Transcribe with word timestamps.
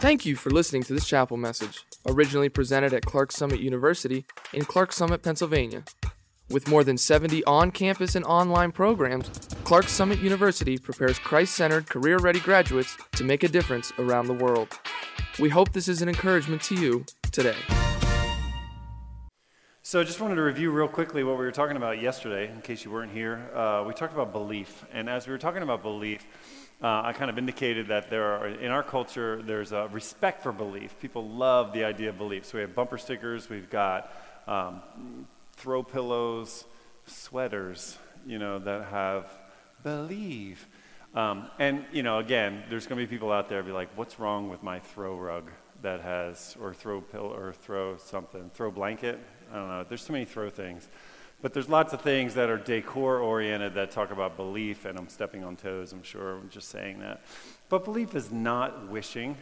Thank 0.00 0.24
you 0.24 0.36
for 0.36 0.50
listening 0.50 0.84
to 0.84 0.92
this 0.92 1.08
chapel 1.08 1.36
message, 1.36 1.84
originally 2.06 2.48
presented 2.48 2.94
at 2.94 3.04
Clarks 3.04 3.34
Summit 3.34 3.58
University 3.58 4.24
in 4.52 4.64
Clarks 4.64 4.94
Summit, 4.94 5.24
Pennsylvania. 5.24 5.82
With 6.48 6.68
more 6.68 6.84
than 6.84 6.96
70 6.96 7.42
on 7.46 7.72
campus 7.72 8.14
and 8.14 8.24
online 8.24 8.70
programs, 8.70 9.28
Clarks 9.64 9.90
Summit 9.90 10.20
University 10.20 10.78
prepares 10.78 11.18
Christ 11.18 11.56
centered, 11.56 11.90
career 11.90 12.18
ready 12.18 12.38
graduates 12.38 12.96
to 13.16 13.24
make 13.24 13.42
a 13.42 13.48
difference 13.48 13.92
around 13.98 14.28
the 14.28 14.34
world. 14.34 14.68
We 15.40 15.48
hope 15.48 15.72
this 15.72 15.88
is 15.88 16.00
an 16.00 16.08
encouragement 16.08 16.62
to 16.62 16.76
you 16.76 17.04
today. 17.32 17.56
So, 19.82 20.00
I 20.00 20.04
just 20.04 20.20
wanted 20.20 20.36
to 20.36 20.42
review 20.42 20.70
real 20.70 20.86
quickly 20.86 21.24
what 21.24 21.38
we 21.38 21.44
were 21.44 21.50
talking 21.50 21.76
about 21.76 22.00
yesterday, 22.00 22.52
in 22.52 22.60
case 22.60 22.84
you 22.84 22.92
weren't 22.92 23.10
here. 23.10 23.50
Uh, 23.52 23.82
we 23.84 23.94
talked 23.94 24.12
about 24.12 24.32
belief. 24.32 24.84
And 24.92 25.08
as 25.08 25.26
we 25.26 25.32
were 25.32 25.38
talking 25.38 25.62
about 25.62 25.82
belief, 25.82 26.24
uh, 26.82 27.02
I 27.04 27.12
kind 27.12 27.30
of 27.30 27.38
indicated 27.38 27.88
that 27.88 28.08
there 28.08 28.24
are, 28.24 28.48
in 28.48 28.70
our 28.70 28.82
culture, 28.82 29.42
there's 29.42 29.72
a 29.72 29.88
respect 29.92 30.42
for 30.42 30.52
belief. 30.52 30.98
People 31.00 31.28
love 31.28 31.72
the 31.72 31.84
idea 31.84 32.10
of 32.10 32.18
belief. 32.18 32.44
So 32.44 32.58
we 32.58 32.62
have 32.62 32.74
bumper 32.74 32.98
stickers, 32.98 33.48
we've 33.48 33.68
got 33.70 34.12
um, 34.46 34.82
throw 35.56 35.82
pillows, 35.82 36.64
sweaters, 37.06 37.98
you 38.26 38.38
know, 38.38 38.58
that 38.60 38.86
have 38.86 39.30
believe. 39.82 40.66
Um, 41.14 41.50
and, 41.58 41.84
you 41.92 42.02
know, 42.02 42.18
again, 42.18 42.62
there's 42.68 42.86
going 42.86 43.00
to 43.00 43.06
be 43.06 43.10
people 43.10 43.32
out 43.32 43.48
there 43.48 43.62
be 43.62 43.72
like, 43.72 43.88
what's 43.96 44.20
wrong 44.20 44.48
with 44.48 44.62
my 44.62 44.78
throw 44.78 45.16
rug 45.16 45.50
that 45.82 46.00
has, 46.00 46.56
or 46.60 46.74
throw 46.74 47.00
pillow, 47.00 47.34
or 47.34 47.52
throw 47.52 47.96
something, 47.96 48.50
throw 48.54 48.70
blanket? 48.70 49.18
I 49.50 49.56
don't 49.56 49.68
know. 49.68 49.84
There's 49.88 50.02
so 50.02 50.12
many 50.12 50.26
throw 50.26 50.50
things. 50.50 50.88
But 51.40 51.54
there's 51.54 51.68
lots 51.68 51.92
of 51.92 52.00
things 52.00 52.34
that 52.34 52.50
are 52.50 52.56
decor 52.56 53.18
oriented 53.18 53.74
that 53.74 53.92
talk 53.92 54.10
about 54.10 54.36
belief, 54.36 54.84
and 54.84 54.98
I'm 54.98 55.08
stepping 55.08 55.44
on 55.44 55.56
toes, 55.56 55.92
I'm 55.92 56.02
sure, 56.02 56.36
I'm 56.36 56.48
just 56.48 56.68
saying 56.68 56.98
that. 56.98 57.20
But 57.68 57.84
belief 57.84 58.16
is 58.16 58.32
not 58.32 58.88
wishing. 58.88 59.36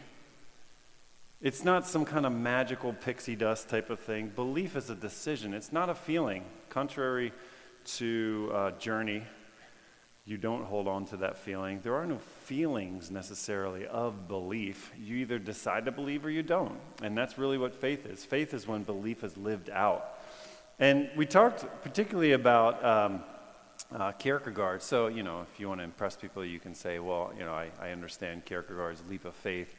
It's 1.41 1.63
not 1.63 1.87
some 1.87 2.05
kind 2.05 2.25
of 2.25 2.31
magical 2.31 2.93
pixie 2.93 3.35
dust 3.35 3.69
type 3.69 3.89
of 3.89 3.99
thing. 3.99 4.27
Belief 4.27 4.75
is 4.75 4.91
a 4.91 4.95
decision, 4.95 5.53
it's 5.53 5.71
not 5.71 5.89
a 5.89 5.95
feeling. 5.95 6.43
Contrary 6.69 7.33
to 7.85 8.51
uh, 8.53 8.71
Journey, 8.71 9.23
you 10.25 10.37
don't 10.37 10.65
hold 10.65 10.87
on 10.87 11.05
to 11.05 11.17
that 11.17 11.37
feeling. 11.37 11.79
There 11.81 11.95
are 11.95 12.05
no 12.05 12.17
feelings 12.17 13.09
necessarily 13.09 13.87
of 13.87 14.27
belief. 14.27 14.91
You 14.99 15.15
either 15.17 15.39
decide 15.39 15.85
to 15.85 15.91
believe 15.91 16.25
or 16.25 16.29
you 16.29 16.43
don't. 16.43 16.77
And 17.01 17.17
that's 17.17 17.37
really 17.37 17.57
what 17.57 17.73
faith 17.73 18.05
is. 18.05 18.25
Faith 18.25 18.53
is 18.53 18.67
when 18.67 18.83
belief 18.83 19.23
is 19.23 19.37
lived 19.37 19.69
out. 19.69 20.16
And 20.79 21.09
we 21.15 21.25
talked 21.25 21.65
particularly 21.81 22.33
about 22.33 22.85
um, 22.85 23.23
uh, 23.91 24.11
Kierkegaard. 24.11 24.83
So, 24.83 25.07
you 25.07 25.23
know, 25.23 25.41
if 25.41 25.59
you 25.59 25.67
want 25.67 25.79
to 25.79 25.83
impress 25.83 26.15
people, 26.15 26.45
you 26.45 26.59
can 26.59 26.75
say, 26.75 26.99
well, 26.99 27.33
you 27.35 27.43
know, 27.43 27.53
I, 27.53 27.71
I 27.81 27.89
understand 27.89 28.45
Kierkegaard's 28.45 29.01
leap 29.09 29.25
of 29.25 29.33
faith. 29.33 29.73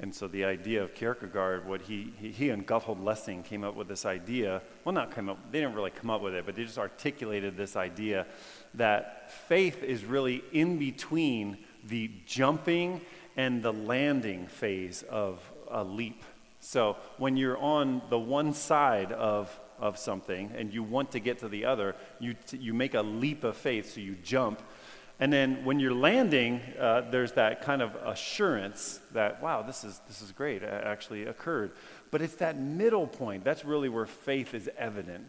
And 0.00 0.12
so 0.12 0.26
the 0.26 0.44
idea 0.44 0.82
of 0.82 0.94
Kierkegaard, 0.94 1.68
what 1.68 1.82
he, 1.82 2.12
he, 2.18 2.32
he 2.32 2.50
and 2.50 2.66
Gotthold 2.66 3.04
Lessing 3.04 3.44
came 3.44 3.62
up 3.62 3.76
with 3.76 3.86
this 3.86 4.04
idea, 4.04 4.62
well, 4.84 4.92
not 4.92 5.12
come 5.12 5.28
up, 5.28 5.38
they 5.52 5.60
didn't 5.60 5.76
really 5.76 5.92
come 5.92 6.10
up 6.10 6.22
with 6.22 6.34
it, 6.34 6.44
but 6.44 6.56
they 6.56 6.64
just 6.64 6.78
articulated 6.78 7.56
this 7.56 7.76
idea 7.76 8.26
that 8.74 9.30
faith 9.46 9.84
is 9.84 10.04
really 10.04 10.42
in 10.50 10.76
between 10.76 11.56
the 11.84 12.10
jumping 12.26 13.00
and 13.36 13.62
the 13.62 13.72
landing 13.72 14.48
phase 14.48 15.04
of 15.04 15.40
a 15.70 15.84
leap. 15.84 16.24
So 16.58 16.96
when 17.18 17.36
you're 17.36 17.58
on 17.58 18.02
the 18.08 18.18
one 18.18 18.54
side 18.54 19.12
of 19.12 19.56
of 19.82 19.98
something 19.98 20.52
and 20.56 20.72
you 20.72 20.82
want 20.82 21.10
to 21.10 21.20
get 21.20 21.40
to 21.40 21.48
the 21.48 21.64
other, 21.64 21.96
you, 22.20 22.34
t- 22.34 22.56
you 22.56 22.72
make 22.72 22.94
a 22.94 23.02
leap 23.02 23.44
of 23.44 23.56
faith, 23.56 23.92
so 23.92 24.00
you 24.00 24.14
jump. 24.22 24.62
And 25.20 25.32
then 25.32 25.64
when 25.64 25.78
you're 25.80 25.94
landing, 25.94 26.60
uh, 26.80 27.02
there's 27.10 27.32
that 27.32 27.62
kind 27.62 27.82
of 27.82 27.94
assurance 27.96 29.00
that, 29.12 29.42
wow, 29.42 29.62
this 29.62 29.84
is, 29.84 30.00
this 30.08 30.22
is 30.22 30.32
great, 30.32 30.62
it 30.62 30.84
actually 30.84 31.24
occurred. 31.24 31.72
But 32.10 32.22
it's 32.22 32.36
that 32.36 32.58
middle 32.58 33.06
point, 33.06 33.44
that's 33.44 33.64
really 33.64 33.88
where 33.88 34.06
faith 34.06 34.54
is 34.54 34.70
evident, 34.78 35.28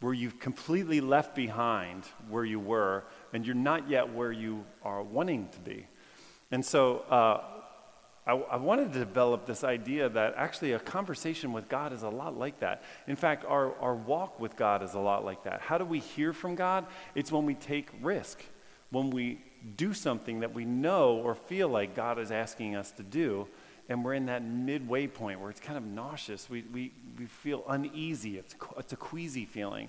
where 0.00 0.14
you've 0.14 0.40
completely 0.40 1.00
left 1.00 1.34
behind 1.34 2.04
where 2.28 2.44
you 2.44 2.60
were, 2.60 3.04
and 3.32 3.46
you're 3.46 3.54
not 3.54 3.88
yet 3.88 4.12
where 4.12 4.32
you 4.32 4.64
are 4.82 5.02
wanting 5.02 5.48
to 5.52 5.60
be. 5.60 5.86
And 6.50 6.64
so, 6.64 6.98
uh, 7.10 7.42
I, 8.30 8.34
I, 8.34 8.56
wanted 8.58 8.92
to 8.92 8.98
develop 9.00 9.44
this 9.44 9.64
idea 9.64 10.08
that 10.08 10.34
actually 10.36 10.72
a 10.72 10.78
conversation 10.78 11.52
with 11.52 11.68
God 11.68 11.92
is 11.92 12.04
a 12.04 12.08
lot 12.08 12.38
like 12.38 12.60
that. 12.60 12.84
In 13.08 13.16
fact, 13.16 13.44
our, 13.44 13.74
our 13.80 13.96
walk 13.96 14.38
with 14.38 14.54
God 14.54 14.84
is 14.84 14.94
a 14.94 15.00
lot 15.00 15.24
like 15.24 15.42
that. 15.42 15.60
How 15.60 15.78
do 15.78 15.84
we 15.84 15.98
hear 15.98 16.32
from 16.32 16.54
God? 16.54 16.86
It's 17.16 17.32
when 17.32 17.44
we 17.44 17.54
take 17.54 17.88
risk, 18.00 18.40
when 18.90 19.10
we 19.10 19.42
do 19.76 19.92
something 19.92 20.40
that 20.40 20.54
we 20.54 20.64
know 20.64 21.16
or 21.16 21.34
feel 21.34 21.68
like 21.68 21.96
God 21.96 22.20
is 22.20 22.30
asking 22.30 22.76
us 22.76 22.92
to 22.92 23.02
do, 23.02 23.48
and 23.88 24.04
we're 24.04 24.14
in 24.14 24.26
that 24.26 24.44
midway 24.44 25.08
point 25.08 25.40
where 25.40 25.50
it's 25.50 25.58
kind 25.58 25.76
of 25.76 25.82
nauseous. 25.82 26.48
We, 26.48 26.64
we, 26.72 26.92
we 27.18 27.26
feel 27.26 27.64
uneasy, 27.68 28.38
it's, 28.38 28.54
it's 28.78 28.92
a 28.92 28.96
queasy 28.96 29.44
feeling. 29.44 29.88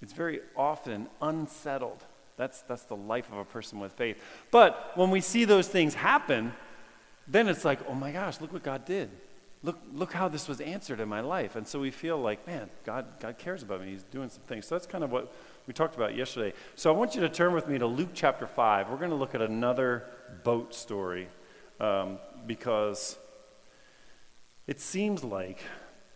It's 0.00 0.14
very 0.14 0.40
often 0.56 1.08
unsettled. 1.20 2.02
That's, 2.38 2.62
that's 2.62 2.84
the 2.84 2.96
life 2.96 3.30
of 3.30 3.36
a 3.36 3.44
person 3.44 3.78
with 3.78 3.92
faith. 3.92 4.16
But 4.50 4.92
when 4.94 5.10
we 5.10 5.20
see 5.20 5.44
those 5.44 5.68
things 5.68 5.92
happen, 5.92 6.54
then 7.26 7.48
it's 7.48 7.64
like, 7.64 7.80
oh 7.88 7.94
my 7.94 8.12
gosh, 8.12 8.40
look 8.40 8.52
what 8.52 8.62
God 8.62 8.84
did. 8.84 9.10
Look, 9.62 9.78
look 9.94 10.12
how 10.12 10.28
this 10.28 10.46
was 10.46 10.60
answered 10.60 11.00
in 11.00 11.08
my 11.08 11.20
life. 11.20 11.56
And 11.56 11.66
so 11.66 11.80
we 11.80 11.90
feel 11.90 12.18
like, 12.18 12.46
man, 12.46 12.68
God, 12.84 13.06
God 13.18 13.38
cares 13.38 13.62
about 13.62 13.80
me. 13.80 13.92
He's 13.92 14.02
doing 14.02 14.28
some 14.28 14.42
things. 14.42 14.66
So 14.66 14.74
that's 14.74 14.86
kind 14.86 15.02
of 15.02 15.10
what 15.10 15.34
we 15.66 15.72
talked 15.72 15.96
about 15.96 16.14
yesterday. 16.14 16.54
So 16.76 16.92
I 16.92 16.96
want 16.96 17.14
you 17.14 17.22
to 17.22 17.30
turn 17.30 17.54
with 17.54 17.66
me 17.66 17.78
to 17.78 17.86
Luke 17.86 18.10
chapter 18.12 18.46
5. 18.46 18.90
We're 18.90 18.98
going 18.98 19.10
to 19.10 19.16
look 19.16 19.34
at 19.34 19.40
another 19.40 20.04
boat 20.42 20.74
story 20.74 21.28
um, 21.80 22.18
because 22.46 23.16
it 24.66 24.80
seems 24.80 25.24
like 25.24 25.60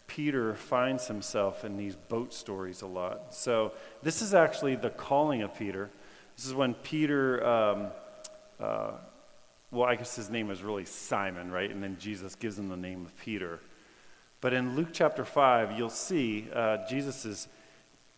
Peter 0.06 0.54
finds 0.54 1.06
himself 1.06 1.64
in 1.64 1.78
these 1.78 1.96
boat 1.96 2.34
stories 2.34 2.82
a 2.82 2.86
lot. 2.86 3.34
So 3.34 3.72
this 4.02 4.20
is 4.20 4.34
actually 4.34 4.76
the 4.76 4.90
calling 4.90 5.40
of 5.40 5.54
Peter. 5.54 5.88
This 6.36 6.44
is 6.44 6.52
when 6.52 6.74
Peter. 6.74 7.46
Um, 7.46 7.86
uh, 8.60 8.90
well, 9.70 9.84
I 9.84 9.96
guess 9.96 10.16
his 10.16 10.30
name 10.30 10.50
is 10.50 10.62
really 10.62 10.86
Simon, 10.86 11.50
right? 11.50 11.70
And 11.70 11.82
then 11.82 11.98
Jesus 12.00 12.34
gives 12.34 12.58
him 12.58 12.68
the 12.68 12.76
name 12.76 13.04
of 13.04 13.16
Peter. 13.18 13.60
But 14.40 14.54
in 14.54 14.76
Luke 14.76 14.88
chapter 14.92 15.24
5, 15.24 15.76
you'll 15.76 15.90
see 15.90 16.48
uh, 16.54 16.78
Jesus 16.88 17.24
is 17.24 17.48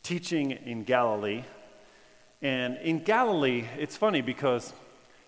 teaching 0.02 0.52
in 0.52 0.84
Galilee. 0.84 1.44
And 2.40 2.76
in 2.78 3.00
Galilee, 3.00 3.64
it's 3.78 3.96
funny 3.96 4.20
because 4.20 4.72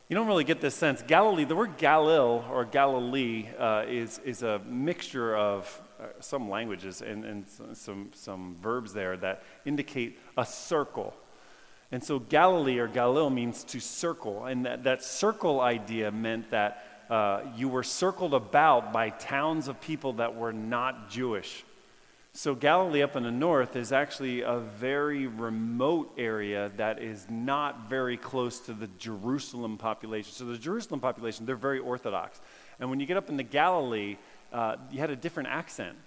you 0.08 0.14
don't 0.14 0.26
really 0.26 0.44
get 0.44 0.60
this 0.60 0.74
sense. 0.74 1.02
Galilee, 1.02 1.44
the 1.44 1.56
word 1.56 1.76
Galil 1.78 2.48
or 2.50 2.64
Galilee 2.66 3.48
uh, 3.58 3.84
is, 3.88 4.20
is 4.20 4.42
a 4.42 4.60
mixture 4.60 5.36
of 5.36 5.80
uh, 5.98 6.04
some 6.20 6.48
languages 6.48 7.02
and, 7.02 7.24
and 7.24 7.46
some, 7.72 8.10
some 8.14 8.56
verbs 8.60 8.92
there 8.92 9.16
that 9.16 9.42
indicate 9.64 10.18
a 10.36 10.44
circle. 10.44 11.14
And 11.92 12.02
so 12.02 12.18
Galilee 12.18 12.78
or 12.78 12.88
Galil 12.88 13.32
means 13.32 13.64
to 13.64 13.78
circle. 13.78 14.46
And 14.46 14.64
that, 14.64 14.84
that 14.84 15.04
circle 15.04 15.60
idea 15.60 16.10
meant 16.10 16.50
that 16.50 16.86
uh, 17.10 17.42
you 17.54 17.68
were 17.68 17.82
circled 17.82 18.32
about 18.32 18.94
by 18.94 19.10
towns 19.10 19.68
of 19.68 19.78
people 19.82 20.14
that 20.14 20.34
were 20.34 20.54
not 20.54 21.10
Jewish. 21.10 21.64
So 22.32 22.54
Galilee 22.54 23.02
up 23.02 23.14
in 23.14 23.24
the 23.24 23.30
north 23.30 23.76
is 23.76 23.92
actually 23.92 24.40
a 24.40 24.58
very 24.58 25.26
remote 25.26 26.14
area 26.16 26.72
that 26.78 27.02
is 27.02 27.26
not 27.28 27.90
very 27.90 28.16
close 28.16 28.58
to 28.60 28.72
the 28.72 28.88
Jerusalem 28.98 29.76
population. 29.76 30.32
So 30.32 30.46
the 30.46 30.56
Jerusalem 30.56 30.98
population, 30.98 31.44
they're 31.44 31.56
very 31.56 31.78
Orthodox. 31.78 32.40
And 32.80 32.88
when 32.88 33.00
you 33.00 33.06
get 33.06 33.18
up 33.18 33.28
in 33.28 33.36
the 33.36 33.42
Galilee, 33.42 34.16
uh, 34.50 34.76
you 34.90 34.98
had 34.98 35.10
a 35.10 35.16
different 35.16 35.50
accent. 35.50 35.98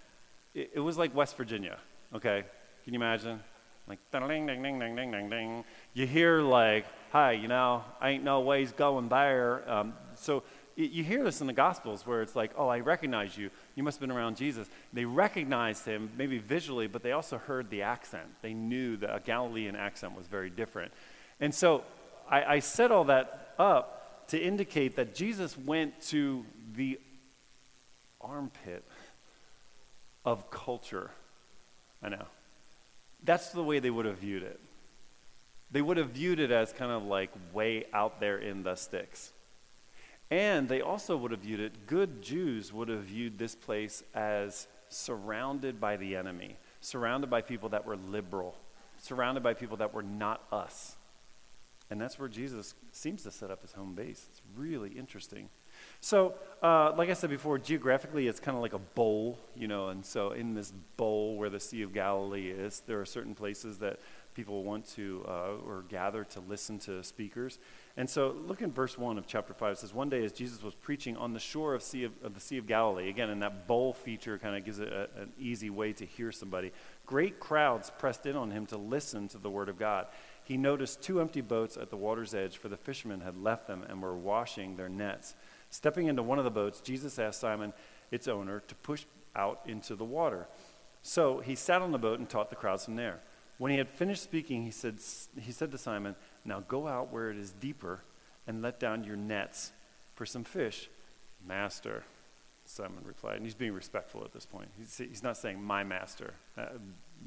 It, 0.55 0.71
it 0.73 0.79
was 0.79 0.97
like 0.97 1.13
West 1.13 1.37
Virginia, 1.37 1.77
okay? 2.15 2.43
Can 2.85 2.93
you 2.95 2.99
imagine? 2.99 3.39
Like, 3.87 3.99
ding, 4.11 4.27
ding, 4.27 4.47
ding, 4.47 4.79
ding, 4.79 4.95
ding, 4.95 5.11
ding, 5.11 5.29
ding. 5.29 5.63
You 5.93 6.07
hear, 6.07 6.41
like, 6.41 6.85
hi, 7.11 7.33
you 7.33 7.47
know, 7.47 7.83
I 8.01 8.09
ain't 8.09 8.23
no 8.23 8.41
ways 8.41 8.71
going 8.71 9.09
there. 9.09 9.69
Um, 9.69 9.93
so 10.15 10.43
you 10.75 11.03
hear 11.03 11.23
this 11.23 11.39
in 11.39 11.47
the 11.47 11.53
Gospels 11.53 12.05
where 12.05 12.21
it's 12.21 12.35
like, 12.35 12.51
oh, 12.57 12.67
I 12.67 12.79
recognize 12.79 13.37
you. 13.37 13.49
You 13.75 13.83
must 13.83 13.97
have 13.97 14.07
been 14.07 14.15
around 14.15 14.35
Jesus. 14.35 14.67
They 14.91 15.05
recognized 15.05 15.85
him, 15.85 16.11
maybe 16.17 16.37
visually, 16.37 16.87
but 16.87 17.01
they 17.01 17.13
also 17.13 17.37
heard 17.37 17.69
the 17.69 17.83
accent. 17.83 18.27
They 18.41 18.53
knew 18.53 18.97
that 18.97 19.15
a 19.15 19.19
Galilean 19.19 19.75
accent 19.75 20.17
was 20.17 20.27
very 20.27 20.49
different. 20.49 20.91
And 21.39 21.53
so 21.53 21.83
I, 22.29 22.43
I 22.43 22.59
set 22.59 22.91
all 22.91 23.05
that 23.05 23.53
up 23.57 24.27
to 24.29 24.41
indicate 24.41 24.95
that 24.97 25.15
Jesus 25.15 25.57
went 25.57 26.01
to 26.07 26.45
the 26.73 26.99
armpit 28.19 28.83
of 30.25 30.49
culture. 30.49 31.11
I 32.03 32.09
know. 32.09 32.25
That's 33.23 33.49
the 33.49 33.63
way 33.63 33.79
they 33.79 33.89
would 33.89 34.05
have 34.05 34.19
viewed 34.19 34.43
it. 34.43 34.59
They 35.71 35.81
would 35.81 35.97
have 35.97 36.11
viewed 36.11 36.39
it 36.39 36.51
as 36.51 36.71
kind 36.71 36.91
of 36.91 37.03
like 37.03 37.31
way 37.53 37.85
out 37.93 38.19
there 38.19 38.37
in 38.37 38.63
the 38.63 38.75
sticks. 38.75 39.33
And 40.31 40.67
they 40.67 40.81
also 40.81 41.17
would 41.17 41.31
have 41.31 41.41
viewed 41.41 41.59
it, 41.59 41.87
good 41.87 42.21
Jews 42.21 42.73
would 42.73 42.89
have 42.89 43.03
viewed 43.03 43.37
this 43.37 43.55
place 43.55 44.03
as 44.13 44.67
surrounded 44.89 45.79
by 45.79 45.97
the 45.97 46.15
enemy, 46.15 46.55
surrounded 46.81 47.29
by 47.29 47.41
people 47.41 47.69
that 47.69 47.85
were 47.85 47.95
liberal, 47.95 48.55
surrounded 48.97 49.43
by 49.43 49.53
people 49.53 49.77
that 49.77 49.93
were 49.93 50.03
not 50.03 50.41
us. 50.51 50.95
And 51.89 52.01
that's 52.01 52.17
where 52.17 52.29
Jesus 52.29 52.73
seems 52.91 53.23
to 53.23 53.31
set 53.31 53.51
up 53.51 53.61
his 53.61 53.73
home 53.73 53.93
base. 53.93 54.25
It's 54.31 54.41
really 54.57 54.89
interesting. 54.89 55.49
So, 56.05 56.35
uh, 56.61 56.93
like 56.95 57.09
I 57.09 57.13
said 57.13 57.31
before, 57.31 57.57
geographically, 57.57 58.27
it's 58.27 58.39
kind 58.39 58.55
of 58.55 58.61
like 58.61 58.73
a 58.73 58.77
bowl, 58.77 59.39
you 59.55 59.67
know, 59.67 59.87
and 59.87 60.05
so 60.05 60.33
in 60.33 60.53
this 60.53 60.71
bowl 60.97 61.35
where 61.35 61.49
the 61.49 61.59
Sea 61.59 61.81
of 61.81 61.93
Galilee 61.93 62.51
is, 62.51 62.83
there 62.85 63.01
are 63.01 63.07
certain 63.07 63.33
places 63.33 63.79
that 63.79 63.99
people 64.35 64.63
want 64.63 64.87
to 64.89 65.25
uh, 65.27 65.53
or 65.65 65.83
gather 65.89 66.23
to 66.23 66.41
listen 66.41 66.77
to 66.77 67.03
speakers. 67.03 67.57
And 67.97 68.07
so, 68.07 68.35
look 68.45 68.61
in 68.61 68.71
verse 68.71 68.99
1 68.99 69.17
of 69.17 69.25
chapter 69.25 69.55
5. 69.55 69.71
It 69.71 69.77
says, 69.79 69.95
One 69.95 70.09
day 70.09 70.23
as 70.23 70.31
Jesus 70.31 70.61
was 70.61 70.75
preaching 70.75 71.17
on 71.17 71.33
the 71.33 71.39
shore 71.39 71.73
of, 71.73 71.81
sea 71.81 72.03
of, 72.03 72.11
of 72.23 72.35
the 72.35 72.39
Sea 72.39 72.59
of 72.59 72.67
Galilee, 72.67 73.09
again, 73.09 73.31
and 73.31 73.41
that 73.41 73.65
bowl 73.65 73.91
feature 73.91 74.37
kind 74.37 74.55
of 74.55 74.63
gives 74.63 74.77
it 74.77 74.93
a, 74.93 75.09
an 75.19 75.33
easy 75.39 75.71
way 75.71 75.91
to 75.93 76.05
hear 76.05 76.31
somebody, 76.31 76.71
great 77.07 77.39
crowds 77.39 77.91
pressed 77.97 78.27
in 78.27 78.35
on 78.35 78.51
him 78.51 78.67
to 78.67 78.77
listen 78.77 79.27
to 79.29 79.39
the 79.39 79.49
word 79.49 79.69
of 79.69 79.79
God. 79.79 80.05
He 80.43 80.55
noticed 80.57 81.01
two 81.01 81.19
empty 81.19 81.41
boats 81.41 81.75
at 81.75 81.89
the 81.89 81.97
water's 81.97 82.35
edge, 82.35 82.57
for 82.57 82.69
the 82.69 82.77
fishermen 82.77 83.21
had 83.21 83.41
left 83.41 83.65
them 83.65 83.83
and 83.89 84.03
were 84.03 84.15
washing 84.15 84.75
their 84.75 84.89
nets. 84.89 85.33
Stepping 85.75 86.07
into 86.07 86.23
one 86.23 86.37
of 86.37 86.45
the 86.45 86.51
boats, 86.51 86.79
Jesus 86.79 87.19
asked 87.19 87.41
Simon, 87.41 87.73
its 88.09 88.29
owner, 88.29 88.61
to 88.61 88.75
push 88.75 89.03
out 89.35 89.59
into 89.65 89.93
the 89.93 90.05
water. 90.05 90.47
So 91.01 91.39
he 91.41 91.53
sat 91.53 91.81
on 91.81 91.91
the 91.91 91.97
boat 91.97 92.17
and 92.17 92.29
taught 92.29 92.49
the 92.49 92.55
crowds 92.55 92.85
from 92.85 92.95
there. 92.95 93.19
When 93.57 93.71
he 93.71 93.77
had 93.77 93.89
finished 93.89 94.23
speaking, 94.23 94.63
he 94.63 94.71
said, 94.71 94.99
he 95.37 95.51
said 95.51 95.73
to 95.73 95.77
Simon, 95.77 96.15
Now 96.45 96.61
go 96.61 96.87
out 96.87 97.11
where 97.11 97.29
it 97.29 97.35
is 97.35 97.51
deeper 97.51 97.99
and 98.47 98.61
let 98.61 98.79
down 98.79 99.03
your 99.03 99.17
nets 99.17 99.73
for 100.13 100.25
some 100.25 100.45
fish. 100.45 100.89
Master, 101.45 102.05
Simon 102.63 103.03
replied. 103.03 103.35
And 103.35 103.43
he's 103.43 103.53
being 103.53 103.73
respectful 103.73 104.23
at 104.23 104.31
this 104.31 104.45
point. 104.45 104.69
He's, 104.77 104.97
he's 104.97 105.23
not 105.23 105.35
saying, 105.35 105.61
My 105.61 105.83
master. 105.83 106.35
Uh, 106.57 106.67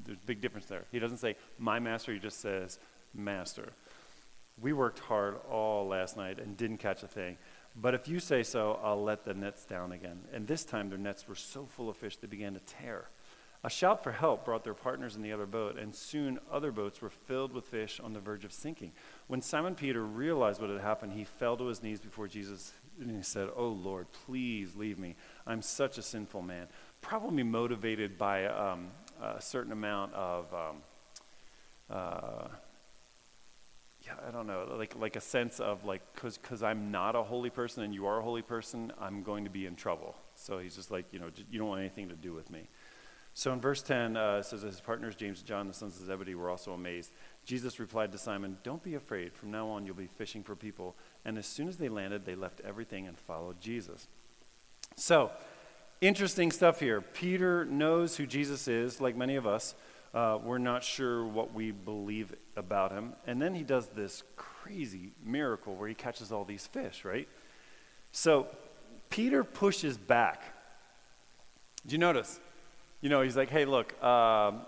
there's 0.06 0.16
a 0.22 0.26
big 0.26 0.40
difference 0.40 0.64
there. 0.64 0.86
He 0.90 0.98
doesn't 0.98 1.18
say, 1.18 1.36
My 1.58 1.80
master, 1.80 2.14
he 2.14 2.18
just 2.18 2.40
says, 2.40 2.78
Master. 3.12 3.72
We 4.60 4.72
worked 4.72 4.98
hard 4.98 5.36
all 5.50 5.86
last 5.86 6.16
night 6.16 6.38
and 6.38 6.56
didn't 6.56 6.78
catch 6.78 7.02
a 7.02 7.08
thing. 7.08 7.36
But 7.76 7.94
if 7.94 8.08
you 8.08 8.18
say 8.18 8.42
so, 8.42 8.78
I'll 8.82 9.02
let 9.02 9.24
the 9.24 9.34
nets 9.34 9.64
down 9.64 9.92
again. 9.92 10.20
And 10.32 10.46
this 10.46 10.64
time 10.64 10.88
their 10.88 10.98
nets 10.98 11.28
were 11.28 11.36
so 11.36 11.66
full 11.66 11.88
of 11.88 11.96
fish 11.96 12.16
they 12.16 12.26
began 12.26 12.54
to 12.54 12.60
tear. 12.60 13.08
A 13.64 13.70
shout 13.70 14.04
for 14.04 14.12
help 14.12 14.44
brought 14.44 14.62
their 14.62 14.74
partners 14.74 15.16
in 15.16 15.22
the 15.22 15.32
other 15.32 15.46
boat, 15.46 15.78
and 15.78 15.92
soon 15.92 16.38
other 16.50 16.70
boats 16.70 17.02
were 17.02 17.10
filled 17.10 17.52
with 17.52 17.64
fish 17.64 17.98
on 17.98 18.12
the 18.12 18.20
verge 18.20 18.44
of 18.44 18.52
sinking. 18.52 18.92
When 19.26 19.42
Simon 19.42 19.74
Peter 19.74 20.04
realized 20.04 20.60
what 20.60 20.70
had 20.70 20.80
happened, 20.80 21.12
he 21.12 21.24
fell 21.24 21.56
to 21.56 21.66
his 21.66 21.82
knees 21.82 22.00
before 22.00 22.28
Jesus 22.28 22.72
and 23.00 23.10
he 23.10 23.22
said, 23.22 23.48
Oh 23.56 23.68
Lord, 23.68 24.06
please 24.26 24.74
leave 24.74 24.98
me. 24.98 25.16
I'm 25.46 25.62
such 25.62 25.98
a 25.98 26.02
sinful 26.02 26.42
man. 26.42 26.66
Probably 27.00 27.42
motivated 27.42 28.18
by 28.18 28.46
um, 28.46 28.88
a 29.22 29.40
certain 29.40 29.72
amount 29.72 30.14
of. 30.14 30.52
Um, 30.52 30.76
uh, 31.90 32.48
I 34.26 34.30
don't 34.30 34.46
know, 34.46 34.74
like 34.76 34.94
like 34.98 35.16
a 35.16 35.20
sense 35.20 35.60
of 35.60 35.84
like 35.84 36.02
because 36.14 36.38
because 36.38 36.62
I'm 36.62 36.90
not 36.90 37.16
a 37.16 37.22
holy 37.22 37.50
person 37.50 37.82
and 37.82 37.94
you 37.94 38.06
are 38.06 38.18
a 38.18 38.22
holy 38.22 38.42
person, 38.42 38.92
I'm 39.00 39.22
going 39.22 39.44
to 39.44 39.50
be 39.50 39.66
in 39.66 39.76
trouble. 39.76 40.14
So 40.34 40.58
he's 40.58 40.76
just 40.76 40.90
like 40.90 41.06
you 41.12 41.18
know 41.18 41.30
you 41.50 41.58
don't 41.58 41.68
want 41.68 41.80
anything 41.80 42.08
to 42.08 42.16
do 42.16 42.32
with 42.32 42.50
me. 42.50 42.68
So 43.34 43.52
in 43.52 43.60
verse 43.60 43.82
10 43.82 44.16
uh, 44.16 44.38
it 44.38 44.46
says 44.46 44.62
his 44.62 44.80
partners 44.80 45.14
James 45.14 45.38
and 45.38 45.46
John, 45.46 45.68
the 45.68 45.74
sons 45.74 45.98
of 46.00 46.06
Zebedee, 46.06 46.34
were 46.34 46.50
also 46.50 46.72
amazed. 46.72 47.12
Jesus 47.44 47.78
replied 47.78 48.12
to 48.12 48.18
Simon, 48.18 48.58
"Don't 48.62 48.82
be 48.82 48.94
afraid. 48.94 49.32
From 49.34 49.50
now 49.50 49.68
on 49.68 49.86
you'll 49.86 49.94
be 49.94 50.06
fishing 50.06 50.42
for 50.42 50.56
people." 50.56 50.96
And 51.24 51.38
as 51.38 51.46
soon 51.46 51.68
as 51.68 51.76
they 51.76 51.88
landed, 51.88 52.24
they 52.24 52.34
left 52.34 52.60
everything 52.64 53.06
and 53.06 53.18
followed 53.18 53.60
Jesus. 53.60 54.08
So 54.96 55.30
interesting 56.00 56.52
stuff 56.52 56.80
here. 56.80 57.00
Peter 57.00 57.64
knows 57.64 58.16
who 58.16 58.26
Jesus 58.26 58.68
is, 58.68 59.00
like 59.00 59.16
many 59.16 59.36
of 59.36 59.46
us. 59.46 59.74
Uh, 60.14 60.38
we're 60.42 60.58
not 60.58 60.82
sure 60.82 61.24
what 61.24 61.52
we 61.52 61.70
believe 61.70 62.34
about 62.56 62.92
him. 62.92 63.12
And 63.26 63.40
then 63.40 63.54
he 63.54 63.62
does 63.62 63.88
this 63.88 64.22
crazy 64.36 65.12
miracle 65.24 65.74
where 65.74 65.88
he 65.88 65.94
catches 65.94 66.32
all 66.32 66.44
these 66.44 66.66
fish, 66.66 67.04
right? 67.04 67.28
So 68.12 68.46
Peter 69.10 69.44
pushes 69.44 69.98
back. 69.98 70.42
Do 71.86 71.92
you 71.92 71.98
notice? 71.98 72.40
You 73.00 73.10
know, 73.10 73.22
he's 73.22 73.36
like, 73.36 73.50
hey, 73.50 73.64
look, 73.64 74.02
um, 74.02 74.62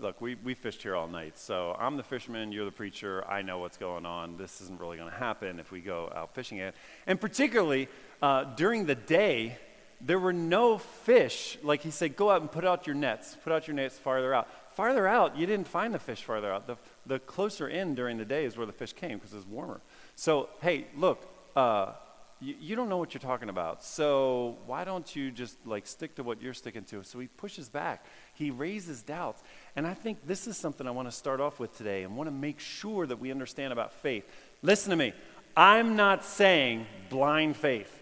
look, 0.00 0.20
we, 0.20 0.36
we 0.36 0.54
fished 0.54 0.82
here 0.82 0.96
all 0.96 1.08
night. 1.08 1.38
So 1.38 1.76
I'm 1.78 1.96
the 1.96 2.02
fisherman, 2.02 2.52
you're 2.52 2.64
the 2.64 2.70
preacher. 2.70 3.24
I 3.28 3.42
know 3.42 3.58
what's 3.58 3.76
going 3.76 4.06
on. 4.06 4.36
This 4.36 4.60
isn't 4.62 4.80
really 4.80 4.96
going 4.96 5.10
to 5.10 5.16
happen 5.16 5.60
if 5.60 5.70
we 5.70 5.80
go 5.80 6.10
out 6.14 6.34
fishing 6.34 6.58
it. 6.58 6.74
And 7.06 7.20
particularly 7.20 7.88
uh, 8.22 8.44
during 8.54 8.86
the 8.86 8.94
day, 8.94 9.58
there 10.00 10.18
were 10.18 10.32
no 10.32 10.78
fish. 10.78 11.58
Like 11.62 11.82
he 11.82 11.90
said, 11.90 12.16
go 12.16 12.30
out 12.30 12.40
and 12.40 12.50
put 12.50 12.64
out 12.64 12.86
your 12.86 12.94
nets, 12.94 13.36
put 13.42 13.52
out 13.52 13.66
your 13.66 13.74
nets 13.74 13.98
farther 13.98 14.34
out 14.34 14.48
farther 14.78 15.08
out, 15.08 15.36
you 15.36 15.44
didn't 15.44 15.66
find 15.66 15.92
the 15.92 15.98
fish 15.98 16.22
farther 16.22 16.52
out. 16.52 16.68
The, 16.68 16.76
the 17.04 17.18
closer 17.18 17.66
in 17.66 17.96
during 17.96 18.16
the 18.16 18.24
day 18.24 18.44
is 18.44 18.56
where 18.56 18.64
the 18.64 18.72
fish 18.72 18.92
came 18.92 19.18
because 19.18 19.34
it's 19.34 19.44
warmer. 19.44 19.80
So, 20.14 20.50
hey, 20.62 20.86
look, 20.96 21.26
uh, 21.56 21.94
you, 22.40 22.54
you 22.60 22.76
don't 22.76 22.88
know 22.88 22.96
what 22.96 23.12
you're 23.12 23.20
talking 23.20 23.48
about. 23.48 23.82
So 23.82 24.56
why 24.66 24.84
don't 24.84 25.16
you 25.16 25.32
just 25.32 25.56
like 25.66 25.84
stick 25.88 26.14
to 26.14 26.22
what 26.22 26.40
you're 26.40 26.54
sticking 26.54 26.84
to? 26.84 27.02
So 27.02 27.18
he 27.18 27.26
pushes 27.26 27.68
back. 27.68 28.06
He 28.34 28.52
raises 28.52 29.02
doubts. 29.02 29.42
And 29.74 29.84
I 29.84 29.94
think 29.94 30.24
this 30.24 30.46
is 30.46 30.56
something 30.56 30.86
I 30.86 30.92
want 30.92 31.08
to 31.08 31.16
start 31.16 31.40
off 31.40 31.58
with 31.58 31.76
today 31.76 32.04
and 32.04 32.16
want 32.16 32.28
to 32.28 32.32
make 32.32 32.60
sure 32.60 33.04
that 33.04 33.18
we 33.18 33.32
understand 33.32 33.72
about 33.72 33.92
faith. 33.94 34.24
Listen 34.62 34.90
to 34.90 34.96
me. 34.96 35.12
I'm 35.56 35.96
not 35.96 36.24
saying 36.24 36.86
blind 37.10 37.56
faith. 37.56 37.92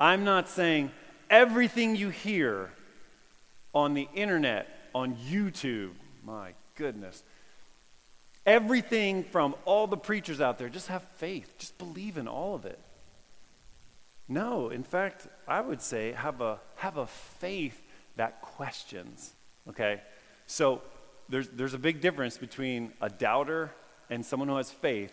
I'm 0.00 0.24
not 0.24 0.48
saying 0.48 0.92
everything 1.28 1.94
you 1.94 2.08
hear 2.08 2.70
on 3.74 3.92
the 3.92 4.08
internet, 4.14 4.66
on 4.94 5.14
YouTube, 5.30 5.90
my 6.26 6.52
goodness. 6.74 7.22
Everything 8.44 9.24
from 9.24 9.54
all 9.64 9.86
the 9.86 9.96
preachers 9.96 10.40
out 10.40 10.58
there, 10.58 10.68
just 10.68 10.88
have 10.88 11.02
faith. 11.16 11.54
Just 11.56 11.78
believe 11.78 12.18
in 12.18 12.28
all 12.28 12.54
of 12.54 12.66
it. 12.66 12.78
No, 14.28 14.70
in 14.70 14.82
fact, 14.82 15.28
I 15.46 15.60
would 15.60 15.80
say 15.80 16.12
have 16.12 16.40
a, 16.40 16.58
have 16.76 16.96
a 16.96 17.06
faith 17.06 17.80
that 18.16 18.42
questions. 18.42 19.32
Okay? 19.68 20.00
So 20.46 20.82
there's, 21.28 21.48
there's 21.48 21.74
a 21.74 21.78
big 21.78 22.00
difference 22.00 22.36
between 22.36 22.92
a 23.00 23.08
doubter 23.08 23.70
and 24.10 24.26
someone 24.26 24.48
who 24.48 24.56
has 24.56 24.70
faith, 24.70 25.12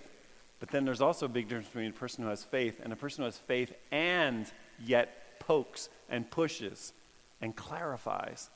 but 0.60 0.70
then 0.70 0.84
there's 0.84 1.02
also 1.02 1.28
a 1.28 1.30
big 1.30 1.48
difference 1.48 1.68
between 1.68 1.90
a 1.90 1.94
person 1.94 2.24
who 2.24 2.30
has 2.30 2.44
faith 2.44 2.80
and 2.84 2.92
a 2.92 2.96
person 2.96 3.22
who 3.22 3.26
has 3.26 3.38
faith 3.38 3.72
and 3.92 4.52
yet 4.84 5.40
pokes 5.40 5.90
and 6.10 6.30
pushes 6.30 6.94
and 7.42 7.56
clarifies. 7.56 8.50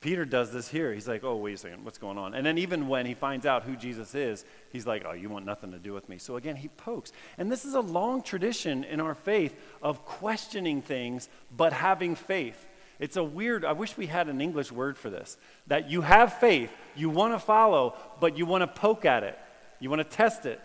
Peter 0.00 0.24
does 0.24 0.50
this 0.50 0.66
here. 0.66 0.94
He's 0.94 1.06
like, 1.06 1.24
oh, 1.24 1.36
wait 1.36 1.54
a 1.54 1.56
second, 1.58 1.84
what's 1.84 1.98
going 1.98 2.16
on? 2.16 2.32
And 2.32 2.44
then 2.44 2.56
even 2.56 2.88
when 2.88 3.04
he 3.04 3.12
finds 3.12 3.44
out 3.44 3.64
who 3.64 3.76
Jesus 3.76 4.14
is, 4.14 4.46
he's 4.70 4.86
like, 4.86 5.04
oh, 5.06 5.12
you 5.12 5.28
want 5.28 5.44
nothing 5.44 5.72
to 5.72 5.78
do 5.78 5.92
with 5.92 6.08
me. 6.08 6.16
So 6.16 6.36
again, 6.36 6.56
he 6.56 6.68
pokes. 6.68 7.12
And 7.36 7.52
this 7.52 7.66
is 7.66 7.74
a 7.74 7.80
long 7.80 8.22
tradition 8.22 8.82
in 8.84 8.98
our 8.98 9.14
faith 9.14 9.54
of 9.82 10.06
questioning 10.06 10.80
things, 10.80 11.28
but 11.54 11.74
having 11.74 12.14
faith. 12.14 12.66
It's 12.98 13.18
a 13.18 13.24
weird, 13.24 13.62
I 13.62 13.72
wish 13.72 13.98
we 13.98 14.06
had 14.06 14.28
an 14.28 14.40
English 14.40 14.72
word 14.72 14.96
for 14.96 15.10
this. 15.10 15.36
That 15.66 15.90
you 15.90 16.00
have 16.00 16.32
faith, 16.32 16.72
you 16.96 17.10
want 17.10 17.34
to 17.34 17.38
follow, 17.38 17.94
but 18.20 18.38
you 18.38 18.46
want 18.46 18.62
to 18.62 18.80
poke 18.80 19.04
at 19.04 19.22
it. 19.22 19.38
You 19.80 19.90
want 19.90 20.00
to 20.00 20.16
test 20.16 20.46
it. 20.46 20.60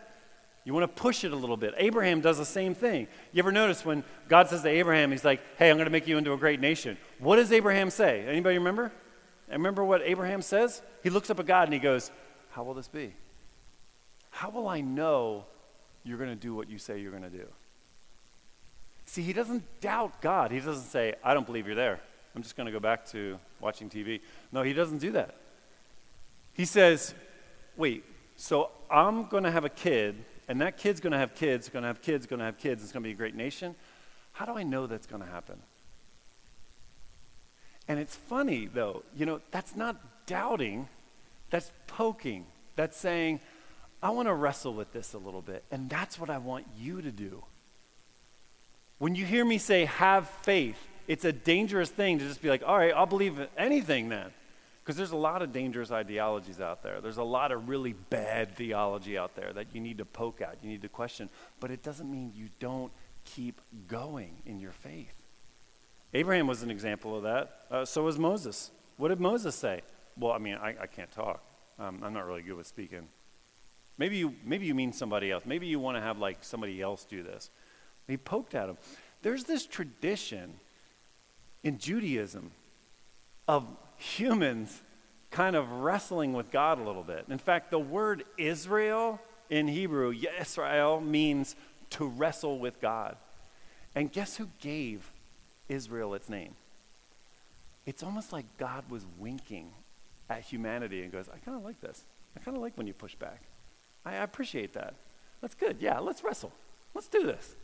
You 0.63 0.74
want 0.74 0.84
to 0.84 1.01
push 1.01 1.25
it 1.25 1.34
a 1.34 1.36
little 1.36 1.58
bit. 1.58 1.74
Abraham 1.77 2.22
does 2.22 2.38
the 2.38 2.46
same 2.46 2.74
thing. 2.74 3.08
You 3.34 3.39
ever 3.39 3.51
notice 3.51 3.84
when 3.84 4.06
God 4.30 4.48
says 4.48 4.62
to 4.63 4.70
Abraham, 4.70 5.12
he's 5.12 5.25
like, 5.25 5.42
hey, 5.58 5.70
I'm 5.70 5.75
going 5.75 5.88
to 5.88 5.92
make 5.92 6.08
you 6.08 6.18
into 6.18 6.32
a 6.32 6.38
great 6.38 6.62
nation. 6.62 6.98
What 7.20 7.36
does 7.36 7.51
Abraham 7.51 7.89
say? 7.89 8.25
Anybody 8.25 8.58
remember? 8.58 8.94
And 9.48 9.60
remember 9.60 9.84
what 9.84 10.02
Abraham 10.04 10.42
says? 10.42 10.82
He 11.04 11.10
looks 11.10 11.30
up 11.30 11.40
at 11.40 11.46
God 11.46 11.64
and 11.64 11.74
he 11.74 11.80
goes, 11.80 12.12
How 12.52 12.64
will 12.64 12.74
this 12.74 12.88
be? 12.88 13.14
How 14.32 14.50
will 14.50 14.68
I 14.68 14.82
know 14.82 15.46
you're 16.04 16.18
going 16.18 16.30
to 16.30 16.36
do 16.36 16.54
what 16.54 16.70
you 16.70 16.78
say 16.78 17.00
you're 17.00 17.12
going 17.12 17.24
to 17.24 17.30
do? 17.30 17.48
See, 19.06 19.22
he 19.22 19.34
doesn't 19.34 19.64
doubt 19.82 20.22
God. 20.22 20.52
He 20.52 20.60
doesn't 20.60 20.90
say, 20.90 21.14
I 21.24 21.34
don't 21.34 21.46
believe 21.46 21.68
you're 21.68 21.75
there. 21.75 22.00
I'm 22.36 22.42
just 22.42 22.58
going 22.58 22.66
to 22.66 22.72
go 22.72 22.80
back 22.80 23.06
to 23.12 23.40
watching 23.62 23.90
TV. 23.90 24.20
No, 24.52 24.62
he 24.64 24.74
doesn't 24.74 24.98
do 24.98 25.12
that. 25.12 25.36
He 26.54 26.66
says, 26.66 27.14
Wait, 27.78 28.04
so 28.36 28.72
I'm 28.90 29.25
going 29.28 29.44
to 29.44 29.52
have 29.52 29.66
a 29.66 29.70
kid, 29.70 30.16
and 30.48 30.62
that 30.62 30.78
kid's 30.78 31.00
going 31.00 31.12
to 31.12 31.20
have 31.20 31.36
kids, 31.36 31.70
going 31.70 31.84
to 31.84 31.88
have 31.88 32.02
kids, 32.02 32.25
going 32.25 32.40
to 32.40 32.46
have 32.46 32.58
kids. 32.58 32.84
It's 32.84 32.92
going 32.92 33.04
to 33.04 33.08
be 33.08 33.14
a 33.14 33.18
great 33.18 33.36
nation. 33.36 33.75
How 34.32 34.46
do 34.46 34.54
I 34.54 34.64
know 34.64 34.88
that's 34.88 35.08
going 35.08 35.22
to 35.22 35.28
happen? 35.28 35.62
And 37.88 38.00
it's 38.00 38.15
funny, 38.15 38.68
though, 38.72 39.04
you 39.15 39.25
know, 39.25 39.42
that's 39.51 39.75
not 39.75 39.98
doubting, 40.25 40.88
that's 41.50 41.72
poking. 41.88 42.46
That's 42.75 42.98
saying, 42.98 43.39
I 44.01 44.10
want 44.10 44.27
to 44.27 44.34
wrestle 44.34 44.74
with 44.74 44.92
this 44.92 45.13
a 45.13 45.18
little 45.18 45.42
bit. 45.42 45.63
And 45.72 45.89
that's 45.89 46.20
what 46.20 46.30
I 46.30 46.38
want 46.38 46.65
you 46.77 47.01
to 47.01 47.12
do. 47.12 47.44
When 48.98 49.15
you 49.15 49.25
hear 49.25 49.46
me 49.46 49.58
say, 49.58 49.86
have 49.86 50.30
faith, 50.44 50.77
it's 51.08 51.25
a 51.25 51.32
dangerous 51.32 51.89
thing 51.89 52.20
to 52.20 52.27
just 52.27 52.42
be 52.42 52.50
like, 52.50 52.63
all 52.65 52.77
right, 52.77 52.94
I'll 52.94 53.06
believe 53.06 53.39
anything 53.58 54.10
then. 54.10 54.32
Because 54.84 54.98
there's 54.98 55.12
a 55.12 55.18
lot 55.18 55.42
of 55.42 55.51
dangerous 55.51 55.92
ideologies 55.92 56.62
out 56.62 56.84
there. 56.84 57.01
There's 57.01 57.18
a 57.18 57.24
lot 57.24 57.51
of 57.51 57.68
really 57.68 57.94
bad 57.94 58.56
theology 58.56 59.18
out 59.18 59.36
there 59.36 59.51
that 59.54 59.74
you 59.74 59.82
need 59.82 59.98
to 59.98 60.06
poke 60.06 60.42
at, 60.42 60.58
you 60.62 60.70
need 60.70 60.84
to 60.84 60.89
question. 60.89 61.30
But 61.60 61.72
it 61.72 61.82
doesn't 61.82 62.10
mean 62.10 62.32
you 62.36 62.50
don't 62.60 62.92
keep 63.24 63.60
going 63.88 64.36
in 64.46 64.60
your 64.60 64.72
faith. 64.72 65.15
Abraham 66.16 66.48
was 66.48 66.64
an 66.64 66.72
example 66.72 67.18
of 67.18 67.24
that. 67.24 67.66
Uh, 67.70 67.84
so 67.84 68.04
was 68.04 68.18
Moses. 68.18 68.72
What 68.96 69.10
did 69.10 69.20
Moses 69.20 69.54
say? 69.54 69.82
Well, 70.18 70.32
I 70.32 70.38
mean, 70.38 70.56
I, 70.56 70.74
I 70.84 70.88
can't 70.88 71.12
talk. 71.12 71.44
Um, 71.78 72.02
I'm 72.02 72.14
not 72.14 72.26
really 72.26 72.42
good 72.42 72.56
with 72.56 72.68
speaking. 72.68 73.10
Maybe 73.98 74.16
you, 74.16 74.34
maybe 74.46 74.66
you 74.66 74.74
mean 74.74 74.94
somebody 74.94 75.30
else. 75.30 75.44
Maybe 75.46 75.68
you 75.68 75.78
want 75.78 75.98
to 75.98 76.02
have 76.02 76.18
like 76.18 76.38
somebody 76.40 76.82
else 76.82 77.04
do 77.04 77.22
this. 77.22 77.50
He 78.08 78.16
poked 78.16 78.56
at 78.56 78.70
him. 78.70 78.78
there's 79.24 79.44
this 79.44 79.66
tradition 79.66 80.54
in 81.64 81.80
Judaism 81.80 82.52
of 83.46 83.68
humans 83.98 84.84
kind 85.32 85.58
of 85.58 85.70
wrestling 85.70 86.32
with 86.32 86.50
God 86.50 86.80
a 86.80 86.84
little 86.84 87.04
bit. 87.04 87.26
In 87.28 87.40
fact, 87.40 87.72
the 87.72 87.80
word 87.80 88.24
Israel 88.38 89.20
in 89.50 89.68
Hebrew, 89.68 90.14
Yisrael, 90.14 91.06
means 91.06 91.58
to 91.90 92.06
wrestle 92.06 92.58
with 92.58 92.80
God. 92.80 93.18
And 93.94 94.10
guess 94.10 94.38
who 94.38 94.48
gave 94.62 95.12
Israel 95.70 96.14
its 96.14 96.30
name? 96.30 96.56
It's 97.86 98.04
almost 98.04 98.34
like 98.34 98.46
God 98.58 98.84
was 98.90 99.06
winking 99.20 99.72
at 100.30 100.42
humanity 100.42 101.04
and 101.04 101.12
goes, 101.12 101.30
I 101.30 101.38
kind 101.38 101.58
of 101.58 101.64
like 101.64 101.80
this. 101.82 102.04
I 102.36 102.40
kind 102.40 102.58
of 102.58 102.64
like 102.64 102.78
when 102.78 102.88
you 102.88 102.94
push 102.94 103.16
back. 103.16 103.44
I, 104.06 104.16
appreciate 104.16 104.74
that. 104.74 104.96
That's 105.42 105.56
good. 105.56 105.78
Yeah, 105.80 106.00
let's 106.00 106.24
wrestle. 106.24 106.52
Let's 106.94 107.08
do 107.08 107.26
this. 107.26 107.56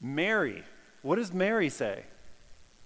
Mary, 0.00 0.62
what 1.02 1.16
does 1.16 1.32
Mary 1.32 1.68
say? 1.68 2.04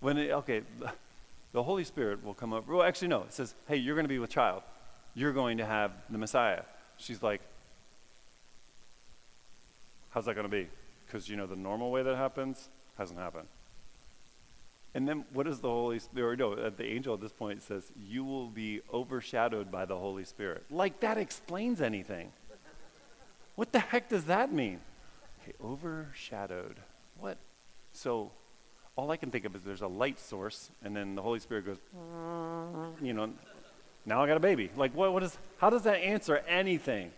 When 0.01 0.17
it, 0.17 0.31
okay, 0.31 0.63
the 1.53 1.63
Holy 1.63 1.85
Spirit 1.85 2.25
will 2.25 2.35
come 2.35 2.53
up. 2.53 2.67
Well, 2.69 2.83
actually, 2.83 3.09
no. 3.09 3.23
It 3.23 3.33
says, 3.33 3.55
hey, 3.69 3.77
you're 3.77 3.95
going 3.95 4.05
to 4.05 4.09
be 4.09 4.19
with 4.19 4.31
child. 4.31 4.63
You're 5.15 5.33
going 5.33 5.59
to 5.59 5.67
have 5.67 5.93
the 6.09 6.19
Messiah. 6.19 6.63
She's 6.97 7.23
like, 7.23 7.41
how's 10.11 10.27
that 10.27 10.35
going 10.35 10.49
to 10.49 10.51
be? 10.51 10.69
Because, 11.07 11.29
you 11.29 11.37
know, 11.37 11.47
the 11.47 11.57
normal 11.57 11.91
way 11.91 12.03
that 12.03 12.17
happens 12.17 12.69
hasn't 13.01 13.19
happened. 13.19 13.49
And 14.95 15.09
then 15.09 15.25
what 15.33 15.47
does 15.47 15.61
the 15.61 15.69
Holy 15.69 15.99
Spirit, 15.99 16.41
no, 16.41 16.53
uh, 16.53 16.71
the 16.77 16.85
angel 16.85 17.15
at 17.15 17.21
this 17.21 17.33
point 17.33 17.63
says, 17.63 17.91
you 17.97 18.25
will 18.25 18.49
be 18.49 18.83
overshadowed 18.93 19.71
by 19.71 19.87
the 19.87 19.97
Holy 19.97 20.25
Spirit. 20.25 20.65
Like 20.71 21.01
that 21.01 21.17
explains 21.17 21.81
anything. 21.81 22.33
What 23.55 23.73
the 23.73 23.79
heck 23.79 24.09
does 24.09 24.25
that 24.25 24.53
mean? 24.53 24.81
Okay, 25.43 25.55
overshadowed. 25.65 26.77
What? 27.19 27.39
So 27.93 28.33
all 28.97 29.11
I 29.11 29.17
can 29.17 29.31
think 29.31 29.45
of 29.45 29.57
is 29.57 29.63
there's 29.63 29.81
a 29.81 29.89
light 29.89 30.21
source, 30.21 30.71
and 30.85 30.95
then 30.95 31.15
the 31.15 31.23
Holy 31.23 31.39
Spirit 31.39 31.65
goes, 31.67 31.79
you 33.01 33.13
know, 33.13 33.33
now 34.05 34.23
I 34.23 34.27
got 34.27 34.37
a 34.37 34.41
baby. 34.41 34.71
Like, 34.77 34.95
what, 34.95 35.13
what 35.13 35.23
is, 35.23 35.39
how 35.59 35.71
does 35.71 35.83
that 35.83 35.99
answer 35.99 36.39
anything? 36.49 37.13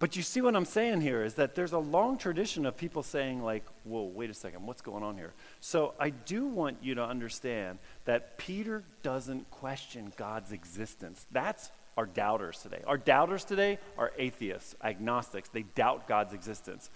But 0.00 0.16
you 0.16 0.22
see 0.22 0.40
what 0.40 0.56
I'm 0.56 0.64
saying 0.64 1.02
here 1.02 1.22
is 1.22 1.34
that 1.34 1.54
there's 1.54 1.72
a 1.72 1.78
long 1.78 2.16
tradition 2.16 2.64
of 2.64 2.74
people 2.74 3.02
saying, 3.02 3.44
like, 3.44 3.64
whoa, 3.84 4.04
wait 4.04 4.30
a 4.30 4.34
second, 4.34 4.66
what's 4.66 4.80
going 4.80 5.04
on 5.04 5.14
here? 5.14 5.34
So 5.60 5.92
I 6.00 6.08
do 6.08 6.46
want 6.46 6.78
you 6.82 6.94
to 6.94 7.04
understand 7.04 7.78
that 8.06 8.38
Peter 8.38 8.82
doesn't 9.02 9.50
question 9.50 10.10
God's 10.16 10.52
existence. 10.52 11.26
That's 11.30 11.70
our 11.98 12.06
doubters 12.06 12.62
today. 12.62 12.82
Our 12.86 12.96
doubters 12.96 13.44
today 13.44 13.78
are 13.98 14.10
atheists, 14.16 14.74
agnostics. 14.82 15.50
They 15.50 15.64
doubt 15.64 16.08
God's 16.08 16.32
existence. 16.32 16.88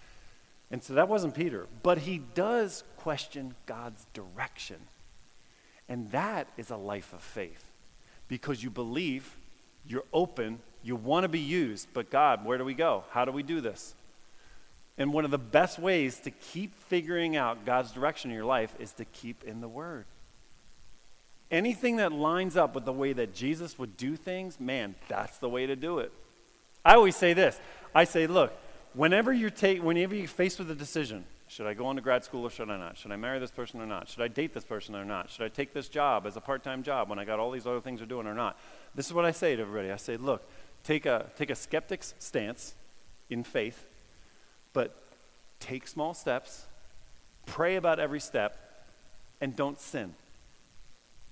And 0.71 0.83
so 0.83 0.95
that 0.95 1.07
wasn't 1.07 1.35
Peter. 1.35 1.67
But 1.83 1.99
he 1.99 2.23
does 2.35 2.85
question 2.97 3.55
God's 3.67 4.07
direction. 4.15 4.79
And 5.91 6.11
that 6.13 6.49
is 6.57 6.71
a 6.71 6.77
life 6.77 7.13
of 7.13 7.21
faith 7.21 7.71
because 8.29 8.63
you 8.63 8.71
believe, 8.71 9.37
you're 9.87 10.07
open, 10.11 10.61
you 10.85 10.95
want 10.95 11.25
to 11.25 11.29
be 11.29 11.41
used. 11.41 11.89
But 11.93 12.11
God, 12.11 12.45
where 12.45 12.59
do 12.59 12.65
we 12.65 12.75
go? 12.75 13.05
How 13.11 13.25
do 13.25 13.33
we 13.33 13.43
do 13.43 13.61
this? 13.61 13.95
And 14.97 15.13
one 15.13 15.25
of 15.25 15.33
the 15.33 15.39
best 15.39 15.79
ways 15.79 16.21
to 16.21 16.31
keep 16.31 16.75
figuring 16.75 17.37
out 17.37 17.65
God's 17.65 17.91
direction 17.91 18.31
in 18.31 18.37
your 18.37 18.45
life 18.45 18.73
is 18.79 18.93
to 18.93 19.05
keep 19.05 19.43
in 19.43 19.61
the 19.61 19.69
Word. 19.69 20.05
Anything 21.51 21.97
that 21.97 22.13
lines 22.13 22.57
up 22.57 22.75
with 22.75 22.85
the 22.85 22.93
way 22.93 23.13
that 23.13 23.35
Jesus 23.35 23.79
would 23.79 23.97
do 23.97 24.15
things, 24.15 24.61
man, 24.61 24.95
that's 25.09 25.39
the 25.39 25.49
way 25.49 25.67
to 25.67 25.75
do 25.75 25.99
it. 25.99 26.13
I 26.85 26.95
always 26.95 27.17
say 27.17 27.33
this 27.33 27.59
I 27.95 28.05
say, 28.05 28.27
look, 28.27 28.53
whenever 28.93 29.33
you're, 29.33 29.51
take, 29.51 29.83
whenever 29.83 30.15
you're 30.15 30.29
faced 30.29 30.59
with 30.59 30.71
a 30.71 30.75
decision, 30.75 31.25
should 31.49 31.67
I 31.67 31.75
go 31.75 31.87
on 31.87 31.97
to 31.97 32.03
grad 32.03 32.25
school 32.25 32.45
or 32.45 32.51
should 32.51 32.71
I 32.71 32.77
not? 32.77 32.97
Should 32.97 33.13
I 33.13 33.17
marry 33.17 33.39
this 33.39 33.51
person 33.51 33.81
or 33.81 33.87
not? 33.87 34.09
Should 34.09 34.23
I 34.23 34.29
date 34.29 34.55
this 34.55 34.65
person 34.65 34.95
or 34.95 35.05
not? 35.05 35.31
Should 35.31 35.43
I 35.43 35.49
take 35.49 35.73
this 35.73 35.89
job 35.89 36.27
as 36.27 36.37
a 36.37 36.41
part 36.41 36.65
time 36.65 36.83
job 36.83 37.09
when 37.09 37.19
I 37.19 37.25
got 37.25 37.39
all 37.39 37.51
these 37.51 37.67
other 37.67 37.81
things 37.81 38.01
to 38.01 38.07
do 38.07 38.19
or 38.19 38.35
not? 38.35 38.59
This 38.95 39.07
is 39.07 39.13
what 39.13 39.25
I 39.25 39.31
say 39.31 39.55
to 39.57 39.63
everybody. 39.63 39.91
I 39.91 39.97
say, 39.97 40.17
look, 40.17 40.49
take 40.85 41.07
a, 41.07 41.31
take 41.37 41.51
a 41.51 41.55
skeptic's 41.55 42.15
stance 42.19 42.75
in 43.31 43.43
faith, 43.43 43.87
but 44.73 44.97
take 45.59 45.89
small 45.89 46.15
steps, 46.15 46.67
pray 47.47 47.77
about 47.77 47.99
every 47.99 48.21
step, 48.21 48.87
and 49.41 49.57
don't 49.57 49.81
sin. 49.81 50.15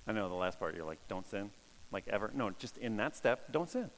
I 0.05 0.11
know 0.11 0.27
the 0.27 0.35
last 0.35 0.59
part, 0.59 0.75
you're 0.75 0.85
like, 0.85 0.99
don't 1.07 1.25
sin? 1.27 1.51
Like 1.91 2.07
ever? 2.07 2.31
No, 2.33 2.49
just 2.51 2.77
in 2.77 2.97
that 2.97 3.15
step, 3.15 3.51
don't 3.51 3.69
sin. 3.69 3.89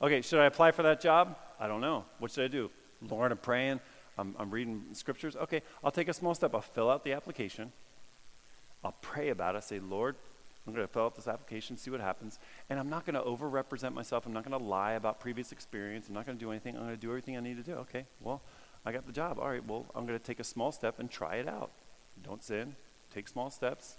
Okay, 0.00 0.20
should 0.20 0.40
I 0.40 0.44
apply 0.44 0.72
for 0.72 0.82
that 0.82 1.00
job? 1.00 1.36
I 1.58 1.66
don't 1.66 1.80
know. 1.80 2.04
What 2.18 2.30
should 2.30 2.44
I 2.44 2.48
do? 2.48 2.70
Lord, 3.00 3.32
I'm 3.32 3.38
praying. 3.38 3.80
I'm, 4.18 4.34
I'm 4.38 4.50
reading 4.50 4.84
scriptures. 4.92 5.36
Okay, 5.36 5.62
I'll 5.82 5.90
take 5.90 6.08
a 6.08 6.12
small 6.12 6.34
step. 6.34 6.54
I'll 6.54 6.60
fill 6.60 6.90
out 6.90 7.04
the 7.04 7.12
application. 7.12 7.72
I'll 8.84 8.96
pray 9.00 9.30
about 9.30 9.56
it. 9.56 9.64
Say, 9.64 9.80
Lord, 9.80 10.16
I'm 10.66 10.74
going 10.74 10.86
to 10.86 10.92
fill 10.92 11.04
out 11.04 11.14
this 11.14 11.28
application, 11.28 11.76
see 11.76 11.90
what 11.90 12.00
happens. 12.00 12.38
And 12.68 12.78
I'm 12.80 12.88
not 12.88 13.06
going 13.06 13.14
to 13.14 13.22
overrepresent 13.22 13.94
myself. 13.94 14.26
I'm 14.26 14.32
not 14.32 14.44
going 14.48 14.58
to 14.58 14.64
lie 14.64 14.92
about 14.92 15.20
previous 15.20 15.52
experience. 15.52 16.08
I'm 16.08 16.14
not 16.14 16.26
going 16.26 16.36
to 16.36 16.44
do 16.44 16.50
anything. 16.50 16.76
I'm 16.76 16.82
going 16.82 16.94
to 16.94 17.00
do 17.00 17.08
everything 17.08 17.36
I 17.36 17.40
need 17.40 17.56
to 17.56 17.62
do. 17.62 17.74
Okay, 17.74 18.06
well, 18.20 18.42
I 18.84 18.92
got 18.92 19.06
the 19.06 19.12
job. 19.12 19.38
All 19.38 19.48
right, 19.48 19.66
well, 19.66 19.86
I'm 19.94 20.06
going 20.06 20.18
to 20.18 20.24
take 20.24 20.40
a 20.40 20.44
small 20.44 20.72
step 20.72 20.98
and 20.98 21.10
try 21.10 21.36
it 21.36 21.48
out. 21.48 21.70
Don't 22.24 22.42
sin. 22.42 22.74
Take 23.14 23.28
small 23.28 23.50
steps. 23.50 23.96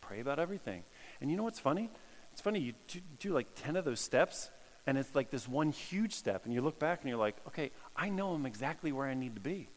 Pray 0.00 0.20
about 0.20 0.38
everything. 0.38 0.84
And 1.20 1.30
you 1.30 1.36
know 1.36 1.42
what's 1.42 1.58
funny? 1.58 1.90
It's 2.32 2.42
funny, 2.42 2.60
you 2.60 2.74
do, 2.88 3.00
do 3.18 3.32
like 3.32 3.46
10 3.56 3.76
of 3.76 3.84
those 3.84 3.98
steps, 3.98 4.50
and 4.86 4.98
it's 4.98 5.14
like 5.14 5.30
this 5.30 5.48
one 5.48 5.70
huge 5.70 6.12
step. 6.12 6.44
And 6.44 6.52
you 6.52 6.60
look 6.60 6.78
back 6.78 7.00
and 7.00 7.08
you're 7.08 7.18
like, 7.18 7.36
okay, 7.48 7.70
I 7.96 8.10
know 8.10 8.32
I'm 8.32 8.46
exactly 8.46 8.92
where 8.92 9.06
I 9.06 9.14
need 9.14 9.34
to 9.36 9.40
be. 9.40 9.68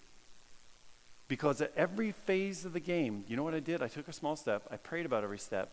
Because 1.29 1.61
at 1.61 1.71
every 1.77 2.11
phase 2.11 2.65
of 2.65 2.73
the 2.73 2.79
game, 2.79 3.23
you 3.27 3.37
know 3.37 3.43
what 3.43 3.53
I 3.53 3.59
did? 3.59 3.81
I 3.81 3.87
took 3.87 4.07
a 4.07 4.13
small 4.13 4.35
step, 4.35 4.63
I 4.69 4.77
prayed 4.77 5.05
about 5.05 5.23
every 5.23 5.37
step, 5.37 5.71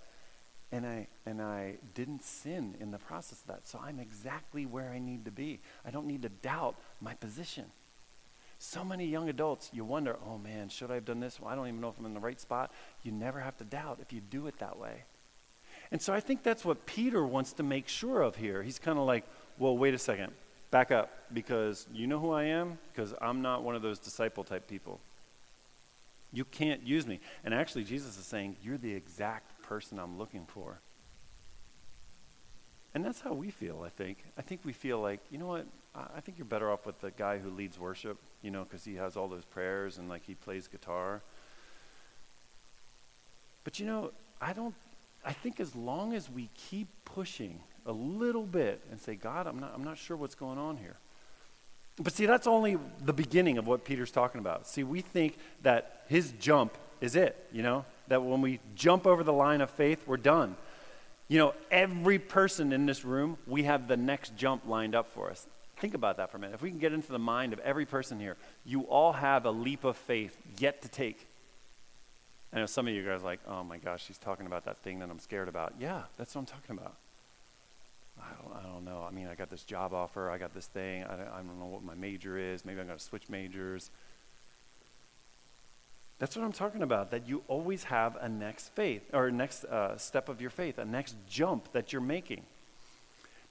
and 0.73 0.87
I, 0.87 1.06
and 1.25 1.40
I 1.40 1.76
didn't 1.94 2.25
sin 2.25 2.75
in 2.80 2.90
the 2.90 2.99
process 2.99 3.40
of 3.40 3.46
that. 3.49 3.68
So 3.68 3.80
I'm 3.82 4.00
exactly 4.00 4.66
where 4.66 4.90
I 4.90 4.99
need 4.99 5.25
to 5.25 5.30
be. 5.30 5.61
I 5.85 5.90
don't 5.90 6.06
need 6.06 6.23
to 6.23 6.28
doubt 6.28 6.76
my 7.00 7.14
position. 7.14 7.66
So 8.58 8.85
many 8.85 9.06
young 9.06 9.28
adults, 9.28 9.70
you 9.73 9.85
wonder, 9.85 10.16
oh 10.26 10.38
man, 10.38 10.68
should 10.68 10.90
I 10.90 10.94
have 10.94 11.04
done 11.04 11.20
this? 11.20 11.38
Well, 11.38 11.50
I 11.50 11.54
don't 11.54 11.68
even 11.68 11.80
know 11.80 11.90
if 11.90 11.99
I'm 11.99 12.06
in 12.06 12.14
the 12.14 12.20
right 12.20 12.40
spot. 12.40 12.73
You 13.02 13.12
never 13.12 13.40
have 13.40 13.56
to 13.58 13.64
doubt 13.64 13.99
if 14.00 14.12
you 14.12 14.20
do 14.20 14.46
it 14.46 14.58
that 14.58 14.78
way. 14.78 15.04
And 15.92 16.00
so 16.00 16.12
I 16.12 16.20
think 16.20 16.42
that's 16.42 16.64
what 16.64 16.87
Peter 16.87 17.25
wants 17.25 17.52
to 17.54 17.62
make 17.62 17.87
sure 17.87 18.23
of 18.23 18.37
here. 18.37 18.62
He's 18.62 18.78
kind 18.78 18.99
of 18.99 19.06
like, 19.06 19.25
well, 19.58 19.76
wait 19.76 19.94
a 19.94 19.99
second, 19.99 20.32
back 20.70 20.90
up, 20.90 21.11
because 21.32 21.87
you 21.92 22.06
know 22.06 22.18
who 22.18 22.32
I 22.32 22.44
am? 22.44 22.78
Because 22.92 23.14
I'm 23.20 23.42
not 23.42 23.62
one 23.62 23.76
of 23.76 23.82
those 23.82 23.99
disciple 23.99 24.42
type 24.42 24.66
people. 24.66 25.00
You 26.32 26.44
can't 26.44 26.82
use 26.82 27.06
me. 27.06 27.20
And 27.44 27.54
actually, 27.54 27.85
Jesus 27.85 28.18
is 28.18 28.25
saying, 28.25 28.56
you're 28.62 28.78
the 28.78 28.92
exact 28.92 29.56
person 29.68 29.99
I'm 29.99 30.18
looking 30.18 30.46
for. 30.46 30.80
And 32.94 33.04
that's 33.04 33.20
how 33.20 33.35
we 33.35 33.50
feel, 33.50 33.82
I 33.85 33.90
think. 33.90 34.25
I 34.38 34.42
think 34.42 34.62
we 34.64 34.73
feel 34.73 35.00
like, 35.00 35.20
you 35.30 35.38
know 35.38 35.46
what? 35.46 35.66
I 35.94 36.20
think 36.20 36.38
you're 36.38 36.46
better 36.46 36.70
off 36.70 36.87
with 36.87 37.00
the 37.00 37.11
guy 37.11 37.38
who 37.38 37.50
leads 37.50 37.78
worship, 37.78 38.18
you 38.42 38.50
know, 38.50 38.64
because 38.64 38.85
he 38.85 38.94
has 38.96 39.16
all 39.16 39.28
those 39.28 39.44
prayers 39.44 39.99
and 39.99 40.08
like 40.08 40.25
he 40.26 40.35
plays 40.35 40.68
guitar. 40.68 41.23
But 43.64 43.78
you 43.80 43.87
know, 43.87 44.12
I 44.40 44.52
don't 44.52 44.75
I 45.26 45.32
think 45.32 45.58
as 45.58 45.75
long 45.75 46.14
as 46.14 46.30
we 46.30 46.49
keep 46.54 46.88
pushing 47.04 47.58
a 47.85 47.92
little 47.92 48.44
bit 48.44 48.80
and 48.90 49.00
say, 49.00 49.16
God, 49.16 49.49
I'm 49.49 49.58
not, 49.58 49.73
I'm 49.75 49.82
not 49.82 49.99
sure 49.99 50.16
what's 50.16 50.37
going 50.37 50.56
on 50.56 50.76
here. 50.76 50.96
But 52.00 52.12
see, 52.12 52.26
that's 52.26 52.46
only 52.46 52.78
the 53.04 53.12
beginning 53.12 53.58
of 53.58 53.66
what 53.66 53.85
Peter's 53.85 54.12
talking 54.12 54.38
about. 54.38 54.68
See, 54.68 54.85
we 54.85 55.00
think 55.00 55.37
that 55.62 56.04
his 56.08 56.32
jump 56.38 56.78
is 57.00 57.16
it, 57.16 57.49
you 57.52 57.62
know, 57.62 57.85
that 58.09 58.23
when 58.23 58.41
we 58.41 58.61
jump 58.75 59.07
over 59.07 59.23
the 59.23 59.33
line 59.33 59.61
of 59.61 59.71
faith, 59.71 60.03
we're 60.07 60.17
done. 60.17 60.57
You 61.29 61.39
know, 61.39 61.55
every 61.71 62.19
person 62.19 62.73
in 62.73 62.87
this 62.87 63.05
room, 63.05 63.39
we 63.47 63.65
have 63.65 63.89
the 63.89 63.97
next 63.97 64.37
jump 64.37 64.67
lined 64.67 64.95
up 64.95 65.13
for 65.13 65.31
us. 65.31 65.47
Think 65.79 65.95
about 65.95 66.17
that 66.17 66.31
for 66.31 66.39
a 66.39 66.41
minute. 66.41 66.55
If 66.55 66.63
we 66.63 66.71
can 66.71 66.79
get 66.79 66.93
into 66.93 67.13
the 67.13 67.19
mind 67.19 67.53
of 67.53 67.59
every 67.61 67.85
person 67.85 68.19
here, 68.19 68.37
you 68.65 68.83
all 68.83 69.13
have 69.13 69.45
a 69.45 69.51
leap 69.51 69.85
of 69.85 69.97
faith 69.97 70.37
yet 70.59 70.83
to 70.83 70.89
take. 70.89 71.27
I 72.53 72.59
know 72.61 72.67
some 72.67 72.89
of 72.89 72.95
you 72.95 73.05
guys 73.05 73.23
are 73.23 73.25
like, 73.25 73.41
oh 73.47 73.65
my 73.65 73.77
gosh, 73.77 74.07
she's 74.07 74.19
talking 74.19 74.47
about 74.47 74.65
that 74.65 74.79
thing 74.79 75.01
that 75.01 75.11
I'm 75.11 75.19
scared 75.19 75.49
about. 75.49 75.75
Yeah, 75.79 76.03
that's 76.17 76.35
what 76.35 76.41
I'm 76.41 76.47
talking 76.47 76.79
about. 76.79 76.95
I 78.19 78.43
don't, 78.43 78.57
I 78.57 78.63
don't 78.63 78.85
know. 78.85 79.05
I 79.07 79.13
mean, 79.13 79.27
I 79.27 79.35
got 79.35 79.51
this 79.51 79.65
job 79.65 79.93
offer. 79.93 80.31
I 80.31 80.39
got 80.39 80.55
this 80.55 80.67
thing. 80.67 81.05
I, 81.05 81.17
don't, 81.17 81.29
I 81.29 81.37
don't 81.37 81.59
know 81.59 81.67
what 81.67 81.83
my 81.83 81.95
major 81.95 82.39
is. 82.39 82.65
Maybe 82.65 82.81
I'm 82.81 82.87
going 82.87 82.99
to 82.99 83.05
switch 83.05 83.29
majors. 83.29 83.91
That's 86.18 86.35
what 86.35 86.44
I'm 86.44 86.52
talking 86.52 86.82
about, 86.82 87.11
that 87.11 87.28
you 87.28 87.42
always 87.46 87.85
have 87.85 88.16
a 88.16 88.28
next 88.28 88.70
faith, 88.70 89.02
or 89.12 89.30
next 89.30 89.64
uh, 89.64 89.99
step 89.99 90.28
of 90.28 90.40
your 90.40 90.50
faith, 90.50 90.78
a 90.78 90.85
next 90.85 91.14
jump 91.28 91.73
that 91.73 91.92
you're 91.92 92.00
making. 92.00 92.42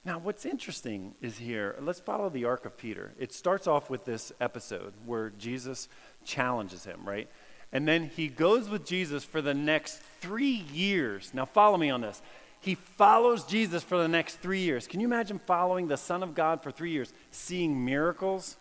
Now, 0.04 0.18
what's 0.18 0.44
interesting 0.44 1.14
is 1.20 1.38
here, 1.38 1.76
let's 1.80 2.00
follow 2.00 2.28
the 2.28 2.44
arc 2.44 2.64
of 2.64 2.76
Peter. 2.76 3.12
It 3.18 3.32
starts 3.32 3.66
off 3.66 3.90
with 3.90 4.04
this 4.04 4.32
episode 4.40 4.92
where 5.04 5.30
Jesus 5.30 5.88
challenges 6.24 6.84
him, 6.84 7.00
right? 7.04 7.28
And 7.72 7.86
then 7.86 8.10
he 8.14 8.28
goes 8.28 8.68
with 8.68 8.86
Jesus 8.86 9.24
for 9.24 9.42
the 9.42 9.54
next 9.54 10.00
three 10.20 10.64
years. 10.72 11.32
Now, 11.34 11.44
follow 11.44 11.76
me 11.76 11.90
on 11.90 12.00
this. 12.00 12.22
He 12.60 12.74
follows 12.74 13.44
Jesus 13.44 13.82
for 13.82 13.98
the 13.98 14.08
next 14.08 14.36
three 14.36 14.60
years. 14.60 14.86
Can 14.86 15.00
you 15.00 15.06
imagine 15.06 15.38
following 15.40 15.88
the 15.88 15.96
Son 15.96 16.22
of 16.22 16.34
God 16.34 16.62
for 16.62 16.70
three 16.70 16.90
years, 16.90 17.12
seeing 17.30 17.84
miracles, 17.84 18.56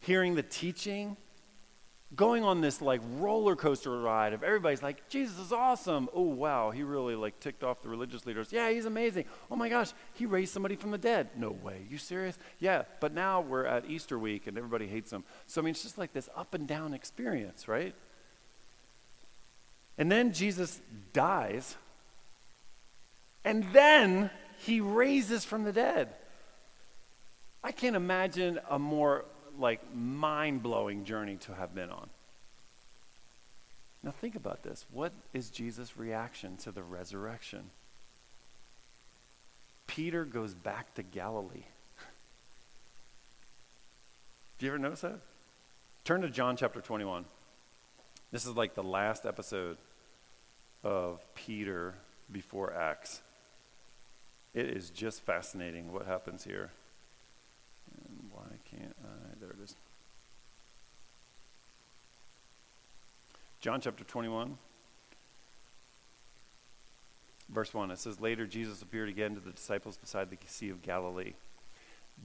hearing 0.00 0.34
the 0.34 0.42
teaching, 0.42 1.16
going 2.14 2.44
on 2.44 2.60
this 2.60 2.82
like 2.82 3.00
roller 3.16 3.56
coaster 3.56 3.98
ride 4.00 4.32
of 4.32 4.42
everybody's 4.42 4.82
like, 4.82 5.08
Jesus 5.08 5.38
is 5.38 5.52
awesome. 5.52 6.08
Oh, 6.12 6.22
wow, 6.22 6.70
he 6.70 6.82
really 6.82 7.14
like 7.14 7.40
ticked 7.40 7.64
off 7.64 7.82
the 7.82 7.88
religious 7.88 8.26
leaders. 8.26 8.52
Yeah, 8.52 8.70
he's 8.70 8.84
amazing. 8.84 9.24
Oh 9.50 9.56
my 9.56 9.68
gosh, 9.68 9.92
he 10.14 10.26
raised 10.26 10.52
somebody 10.52 10.76
from 10.76 10.90
the 10.90 10.98
dead. 10.98 11.30
No 11.36 11.50
way. 11.50 11.86
You 11.88 11.98
serious? 11.98 12.38
Yeah, 12.58 12.82
but 13.00 13.14
now 13.14 13.40
we're 13.40 13.64
at 13.64 13.88
Easter 13.88 14.18
week 14.18 14.46
and 14.46 14.58
everybody 14.58 14.86
hates 14.86 15.10
him. 15.10 15.24
So, 15.46 15.60
I 15.60 15.64
mean, 15.64 15.72
it's 15.72 15.82
just 15.82 15.98
like 15.98 16.12
this 16.12 16.28
up 16.36 16.54
and 16.54 16.66
down 16.66 16.92
experience, 16.92 17.66
right? 17.66 17.94
And 19.98 20.10
then 20.10 20.32
Jesus 20.32 20.80
dies, 21.12 21.76
and 23.44 23.64
then 23.72 24.30
he 24.58 24.80
raises 24.80 25.44
from 25.44 25.64
the 25.64 25.72
dead. 25.72 26.08
I 27.62 27.72
can't 27.72 27.94
imagine 27.94 28.58
a 28.70 28.78
more 28.78 29.24
like 29.58 29.80
mind 29.94 30.62
blowing 30.62 31.04
journey 31.04 31.36
to 31.36 31.54
have 31.54 31.74
been 31.74 31.90
on. 31.90 32.08
Now, 34.02 34.10
think 34.10 34.34
about 34.34 34.62
this. 34.62 34.84
What 34.90 35.12
is 35.32 35.50
Jesus' 35.50 35.96
reaction 35.96 36.56
to 36.58 36.72
the 36.72 36.82
resurrection? 36.82 37.70
Peter 39.86 40.24
goes 40.24 40.54
back 40.54 40.94
to 40.94 41.02
Galilee. 41.02 41.64
Do 44.58 44.66
you 44.66 44.72
ever 44.72 44.78
notice 44.78 45.02
that? 45.02 45.20
Turn 46.04 46.22
to 46.22 46.30
John 46.30 46.56
chapter 46.56 46.80
21. 46.80 47.24
This 48.32 48.44
is 48.44 48.56
like 48.56 48.74
the 48.74 48.82
last 48.82 49.24
episode 49.24 49.76
of 50.82 51.20
Peter 51.34 51.94
before 52.32 52.72
Acts. 52.72 53.20
It 54.52 54.66
is 54.66 54.90
just 54.90 55.22
fascinating 55.22 55.92
what 55.92 56.06
happens 56.06 56.42
here. 56.42 56.70
And 57.94 58.30
why 58.32 58.46
can't 58.68 58.96
I? 59.04 59.34
There 59.40 59.50
it 59.50 59.62
is. 59.62 59.76
John 63.62 63.80
chapter 63.80 64.02
21, 64.02 64.58
verse 67.48 67.72
1. 67.72 67.92
It 67.92 67.98
says, 68.00 68.20
Later 68.20 68.44
Jesus 68.44 68.82
appeared 68.82 69.08
again 69.08 69.36
to 69.36 69.40
the 69.40 69.52
disciples 69.52 69.96
beside 69.96 70.30
the 70.30 70.38
Sea 70.46 70.70
of 70.70 70.82
Galilee. 70.82 71.34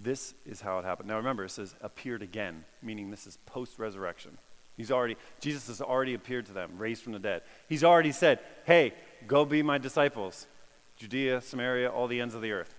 This 0.02 0.34
is 0.48 0.62
how 0.62 0.80
it 0.80 0.86
happened. 0.86 1.10
Now 1.10 1.18
remember, 1.18 1.46
it 1.46 1.52
says 1.52 1.76
appeared 1.80 2.24
again, 2.24 2.66
meaning 2.82 3.12
this 3.12 3.28
is 3.28 3.38
post 3.46 3.78
resurrection. 3.78 4.40
He's 4.78 4.90
already, 4.90 5.16
Jesus 5.40 5.68
has 5.68 5.80
already 5.80 6.16
appeared 6.16 6.48
to 6.48 6.54
them, 6.54 6.72
raised 6.80 7.04
from 7.04 7.14
the 7.14 7.20
dead. 7.20 7.44
He's 7.70 7.84
already 7.84 8.12
said, 8.12 8.40
Hey, 8.66 8.96
go 9.28 9.46
be 9.46 9.62
my 9.62 9.78
disciples. 9.78 10.48
Judea, 10.96 11.42
Samaria, 11.42 11.92
all 11.92 12.08
the 12.08 12.20
ends 12.20 12.34
of 12.34 12.42
the 12.42 12.52
earth. 12.52 12.74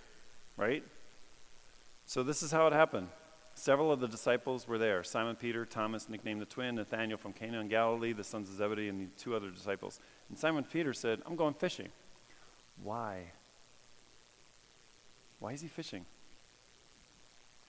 Right? 0.57 0.83
So 2.05 2.23
this 2.23 2.43
is 2.43 2.51
how 2.51 2.67
it 2.67 2.73
happened. 2.73 3.07
Several 3.59 3.91
of 3.91 3.99
the 3.99 4.07
disciples 4.07 4.69
were 4.69 4.77
there 4.77 5.03
Simon 5.03 5.35
Peter, 5.35 5.65
Thomas, 5.65 6.07
nicknamed 6.07 6.41
the 6.41 6.45
twin, 6.45 6.75
Nathanael 6.75 7.17
from 7.17 7.33
Cana 7.33 7.59
in 7.59 7.67
Galilee, 7.67 8.13
the 8.13 8.23
sons 8.23 8.47
of 8.47 8.55
Zebedee, 8.55 8.87
and 8.87 9.01
the 9.01 9.21
two 9.21 9.35
other 9.35 9.49
disciples. 9.49 9.99
And 10.29 10.39
Simon 10.39 10.63
Peter 10.63 10.93
said, 10.93 11.21
I'm 11.25 11.35
going 11.35 11.53
fishing. 11.53 11.89
Why? 12.81 13.33
Why 15.39 15.51
is 15.51 15.59
he 15.59 15.67
fishing? 15.67 16.05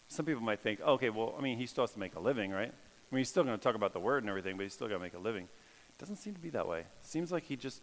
Some 0.06 0.26
people 0.26 0.42
might 0.42 0.60
think, 0.60 0.80
okay, 0.80 1.10
well, 1.10 1.34
I 1.36 1.42
mean, 1.42 1.58
he 1.58 1.66
still 1.66 1.82
has 1.82 1.90
to 1.94 1.98
make 1.98 2.14
a 2.14 2.20
living, 2.20 2.52
right? 2.52 2.70
I 2.70 3.14
mean, 3.14 3.18
he's 3.18 3.28
still 3.28 3.42
going 3.42 3.58
to 3.58 3.62
talk 3.62 3.74
about 3.74 3.92
the 3.92 3.98
word 3.98 4.22
and 4.22 4.30
everything, 4.30 4.56
but 4.56 4.62
he's 4.62 4.74
still 4.74 4.86
got 4.86 4.94
to 4.94 5.00
make 5.00 5.14
a 5.14 5.18
living. 5.18 5.42
It 5.42 5.98
doesn't 5.98 6.18
seem 6.18 6.34
to 6.34 6.40
be 6.40 6.50
that 6.50 6.68
way. 6.68 6.84
Seems 7.02 7.32
like 7.32 7.46
he 7.46 7.56
just 7.56 7.82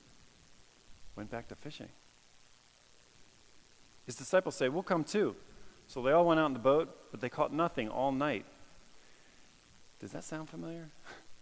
went 1.17 1.29
back 1.29 1.49
to 1.49 1.55
fishing. 1.55 1.89
His 4.05 4.15
disciples 4.15 4.55
say, 4.55 4.69
We'll 4.69 4.81
come 4.81 5.03
too. 5.03 5.35
So 5.87 6.01
they 6.01 6.11
all 6.11 6.25
went 6.25 6.39
out 6.39 6.47
in 6.47 6.53
the 6.53 6.59
boat, 6.59 7.11
but 7.11 7.21
they 7.21 7.29
caught 7.29 7.53
nothing 7.53 7.89
all 7.89 8.11
night. 8.11 8.45
Does 9.99 10.11
that 10.11 10.23
sound 10.23 10.49
familiar? 10.49 10.89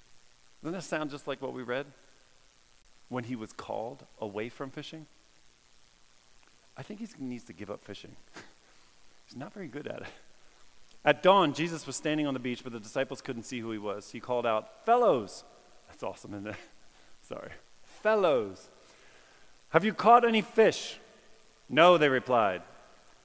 Doesn't 0.63 0.73
that 0.73 0.83
sound 0.83 1.09
just 1.09 1.27
like 1.27 1.41
what 1.41 1.53
we 1.53 1.63
read? 1.63 1.85
When 3.09 3.23
he 3.23 3.35
was 3.35 3.51
called 3.51 4.05
away 4.19 4.49
from 4.49 4.69
fishing? 4.69 5.05
I 6.77 6.83
think 6.83 6.99
he 6.99 7.07
needs 7.19 7.43
to 7.45 7.53
give 7.53 7.69
up 7.69 7.83
fishing. 7.83 8.15
He's 9.27 9.35
not 9.35 9.53
very 9.53 9.67
good 9.67 9.87
at 9.87 10.01
it. 10.01 10.07
At 11.03 11.21
dawn, 11.21 11.53
Jesus 11.53 11.85
was 11.85 11.95
standing 11.95 12.25
on 12.25 12.33
the 12.33 12.39
beach, 12.39 12.63
but 12.63 12.73
the 12.73 12.79
disciples 12.79 13.21
couldn't 13.21 13.43
see 13.43 13.59
who 13.59 13.71
he 13.71 13.77
was. 13.77 14.11
He 14.11 14.19
called 14.19 14.45
out, 14.45 14.85
Fellows! 14.85 15.43
That's 15.87 16.01
awesome, 16.01 16.33
isn't 16.33 16.47
it? 16.47 16.55
Sorry. 17.21 17.51
Fellows! 18.01 18.69
Have 19.69 19.85
you 19.85 19.93
caught 19.93 20.25
any 20.25 20.41
fish? 20.41 20.97
No, 21.69 21.97
they 21.97 22.09
replied. 22.09 22.61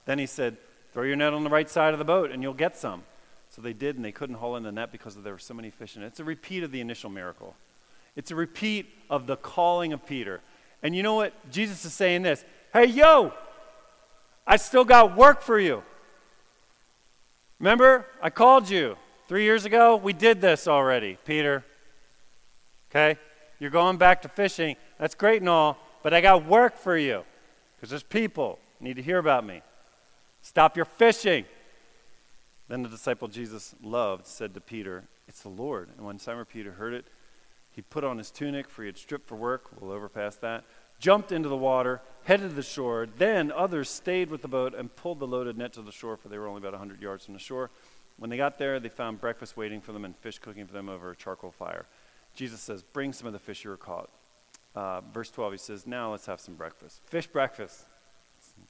Then 0.05 0.19
he 0.19 0.27
said, 0.27 0.57
Throw 0.93 1.05
your 1.05 1.17
net 1.17 1.33
on 1.33 1.45
the 1.45 1.51
right 1.51 1.69
side 1.69 1.93
of 1.93 1.99
the 1.99 2.05
boat 2.05 2.31
and 2.31 2.43
you'll 2.43 2.55
get 2.55 2.77
some. 2.77 3.03
So 3.51 3.61
they 3.61 3.73
did, 3.73 3.97
and 3.97 4.05
they 4.05 4.13
couldn't 4.13 4.37
haul 4.37 4.55
in 4.55 4.63
the 4.63 4.71
net 4.71 4.93
because 4.93 5.17
there 5.17 5.33
were 5.33 5.39
so 5.39 5.55
many 5.55 5.71
fish 5.71 5.97
in 5.97 6.05
it. 6.05 6.07
It's 6.07 6.21
a 6.21 6.25
repeat 6.25 6.63
of 6.63 6.71
the 6.71 6.81
initial 6.81 7.11
miracle. 7.11 7.57
It's 8.15 8.31
a 8.31 8.37
repeat 8.37 8.87
of 9.09 9.27
the 9.27 9.37
calling 9.37 9.93
of 9.93 10.07
Peter. 10.07 10.41
And 10.85 10.95
you 10.95 11.03
know 11.03 11.17
what? 11.17 11.35
Jesus 11.51 11.85
is 11.85 11.93
saying 11.93 12.23
this 12.23 12.45
Hey, 12.73 12.87
yo, 12.87 13.33
I 14.47 14.57
still 14.57 14.85
got 14.85 15.17
work 15.17 15.43
for 15.43 15.59
you. 15.59 15.83
Remember, 17.59 18.07
I 18.23 18.31
called 18.31 18.71
you 18.71 18.97
three 19.29 19.45
years 19.45 19.65
ago. 19.65 19.97
We 19.97 20.13
did 20.13 20.41
this 20.41 20.69
already, 20.69 21.19
Peter. 21.25 21.65
Okay? 22.91 23.19
You're 23.59 23.71
going 23.71 23.99
back 23.99 24.23
to 24.23 24.29
fishing. 24.29 24.77
That's 24.99 25.15
great 25.15 25.43
and 25.43 25.49
all, 25.49 25.77
but 26.03 26.15
I 26.15 26.21
got 26.21 26.47
work 26.47 26.77
for 26.77 26.97
you 26.97 27.25
because 27.77 27.91
there's 27.91 28.03
people 28.03 28.59
need 28.81 28.97
to 28.97 29.03
hear 29.03 29.19
about 29.19 29.45
me. 29.45 29.63
Stop 30.43 30.77
your 30.77 30.87
fishing. 30.87 31.45
Then 32.69 32.83
the 32.83 32.89
disciple 32.89 33.29
Jesus 33.29 33.75
loved 33.83 34.27
said 34.27 34.55
to 34.55 34.61
Peter, 34.61 35.05
It's 35.29 35.43
the 35.43 35.49
Lord. 35.49 35.89
And 35.97 36.07
when 36.07 36.19
Simon 36.19 36.45
Peter 36.45 36.73
heard 36.73 36.95
it, 36.95 37.07
he 37.73 37.83
put 37.83 38.05
on 38.05 38.19
his 38.19 38.31
tunic, 38.31 38.69
for 38.69 38.83
he 38.83 38.87
had 38.87 38.99
stripped 38.99 39.29
for 39.29 39.37
work. 39.37 39.71
We'll 39.79 39.93
overpass 39.93 40.37
that. 40.37 40.65
Jumped 40.99 41.33
into 41.33 41.49
the 41.49 41.57
water, 41.57 42.03
headed 42.25 42.51
to 42.51 42.55
the 42.55 42.63
shore. 42.63 43.09
Then 43.17 43.51
others 43.53 43.89
stayed 43.89 44.31
with 44.31 44.43
the 44.43 44.49
boat 44.49 44.75
and 44.75 44.95
pulled 44.95 45.19
the 45.19 45.27
loaded 45.27 45.57
net 45.57 45.73
to 45.75 45.83
the 45.83 45.93
shore, 45.93 46.17
for 46.17 46.29
they 46.29 46.39
were 46.39 46.47
only 46.47 46.59
about 46.59 46.73
100 46.73 47.01
yards 47.01 47.25
from 47.25 47.35
the 47.35 47.41
shore. 47.41 47.71
When 48.19 48.29
they 48.29 48.37
got 48.37 48.59
there, 48.59 48.79
they 48.81 48.89
found 48.89 49.21
breakfast 49.21 49.57
waiting 49.57 49.81
for 49.81 49.93
them 49.93 50.05
and 50.05 50.15
fish 50.17 50.39
cooking 50.39 50.67
for 50.67 50.75
them 50.75 50.89
over 50.89 51.11
a 51.11 51.17
charcoal 51.17 51.51
fire. 51.51 51.87
Jesus 52.35 52.61
says, 52.61 52.83
Bring 52.83 53.13
some 53.13 53.27
of 53.27 53.33
the 53.33 53.39
fish 53.39 53.65
you 53.65 53.71
were 53.71 53.77
caught. 53.77 54.11
Uh, 54.75 55.01
verse 55.01 55.31
12, 55.31 55.53
he 55.53 55.59
says, 55.59 55.87
Now 55.87 56.11
let's 56.11 56.27
have 56.27 56.41
some 56.41 56.55
breakfast. 56.55 57.01
Fish 57.07 57.27
breakfast. 57.27 57.87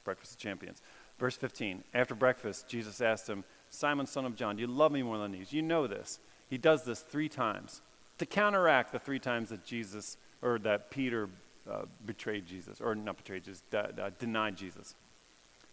Breakfast 0.05 0.35
of 0.35 0.39
champions. 0.39 0.83
Verse 1.21 1.37
15, 1.37 1.85
after 1.93 2.15
breakfast, 2.15 2.67
Jesus 2.67 3.03
asked 3.03 3.29
him, 3.29 3.45
Simon, 3.69 4.07
son 4.07 4.25
of 4.25 4.35
John, 4.35 4.57
do 4.57 4.63
you 4.63 4.67
love 4.67 4.91
me 4.91 5.03
more 5.03 5.19
than 5.19 5.33
these? 5.33 5.53
You 5.53 5.61
know 5.61 5.87
this. 5.87 6.19
He 6.49 6.57
does 6.57 6.83
this 6.85 7.01
three 7.01 7.29
times 7.29 7.83
to 8.17 8.25
counteract 8.25 8.91
the 8.91 8.99
three 8.99 9.19
times 9.19 9.51
that 9.51 9.63
Jesus, 9.63 10.17
or 10.41 10.59
that 10.61 10.91
Peter 10.91 11.29
uh, 11.71 11.83
betrayed 12.07 12.47
Jesus, 12.47 12.81
or 12.81 12.95
not 12.95 13.19
betrayed 13.19 13.45
Jesus, 13.45 13.63
uh, 13.75 14.09
denied 14.19 14.57
Jesus. 14.57 14.95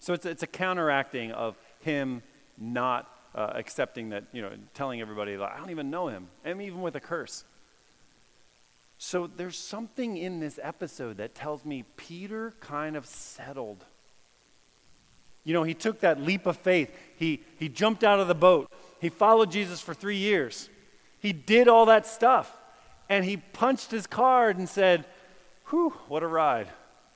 So 0.01 0.13
it's, 0.13 0.25
it's 0.25 0.43
a 0.43 0.47
counteracting 0.47 1.31
of 1.31 1.57
him 1.79 2.23
not 2.57 3.09
uh, 3.33 3.53
accepting 3.55 4.09
that, 4.09 4.25
you 4.33 4.41
know, 4.41 4.51
telling 4.73 4.99
everybody, 4.99 5.37
like, 5.37 5.53
I 5.53 5.57
don't 5.57 5.69
even 5.69 5.89
know 5.89 6.09
him, 6.09 6.27
and 6.43 6.61
even 6.61 6.81
with 6.81 6.97
a 6.97 6.99
curse. 6.99 7.45
So 8.97 9.27
there's 9.27 9.57
something 9.57 10.17
in 10.17 10.41
this 10.41 10.59
episode 10.61 11.17
that 11.17 11.35
tells 11.35 11.63
me 11.63 11.85
Peter 11.95 12.53
kind 12.59 12.97
of 12.97 13.05
settled 13.05 13.85
you 15.47 15.53
know, 15.53 15.63
he 15.63 15.73
took 15.73 16.01
that 16.01 16.19
leap 16.19 16.45
of 16.45 16.57
faith. 16.57 16.93
He, 17.15 17.41
he 17.57 17.69
jumped 17.69 18.03
out 18.03 18.19
of 18.19 18.27
the 18.27 18.35
boat. 18.35 18.69
He 18.99 19.07
followed 19.07 19.49
Jesus 19.49 19.79
for 19.79 19.93
three 19.93 20.17
years. 20.17 20.69
He 21.19 21.31
did 21.31 21.69
all 21.69 21.85
that 21.85 22.05
stuff. 22.05 22.51
And 23.07 23.23
he 23.23 23.37
punched 23.37 23.89
his 23.89 24.07
card 24.07 24.57
and 24.57 24.67
said, 24.67 25.05
Whew, 25.67 25.91
what 26.09 26.21
a 26.21 26.27
ride. 26.27 26.67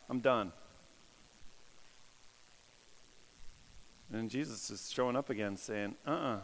I'm 0.10 0.22
done. 0.22 0.54
And 4.14 4.30
Jesus 4.30 4.70
is 4.70 4.90
showing 4.90 5.18
up 5.18 5.30
again 5.30 5.58
saying, 5.58 5.96
Uh 6.08 6.12
uh-uh. 6.12 6.36
uh 6.36 6.40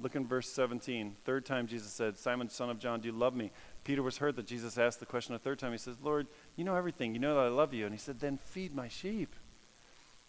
Look 0.00 0.14
in 0.14 0.24
verse 0.24 0.48
17. 0.48 1.16
Third 1.24 1.44
time 1.44 1.66
Jesus 1.66 1.90
said, 1.90 2.16
Simon, 2.16 2.48
son 2.48 2.70
of 2.70 2.78
John, 2.78 3.00
do 3.00 3.08
you 3.08 3.12
love 3.12 3.34
me? 3.34 3.50
Peter 3.82 4.04
was 4.04 4.18
hurt 4.18 4.36
that 4.36 4.46
Jesus 4.46 4.78
asked 4.78 5.00
the 5.00 5.06
question 5.06 5.34
a 5.34 5.40
third 5.40 5.58
time. 5.58 5.72
He 5.72 5.78
says, 5.78 5.96
Lord, 6.00 6.28
you 6.54 6.62
know 6.62 6.76
everything. 6.76 7.12
You 7.12 7.18
know 7.18 7.34
that 7.34 7.40
I 7.40 7.48
love 7.48 7.74
you. 7.74 7.86
And 7.86 7.92
he 7.92 7.98
said, 7.98 8.20
Then 8.20 8.38
feed 8.38 8.72
my 8.72 8.86
sheep. 8.86 9.34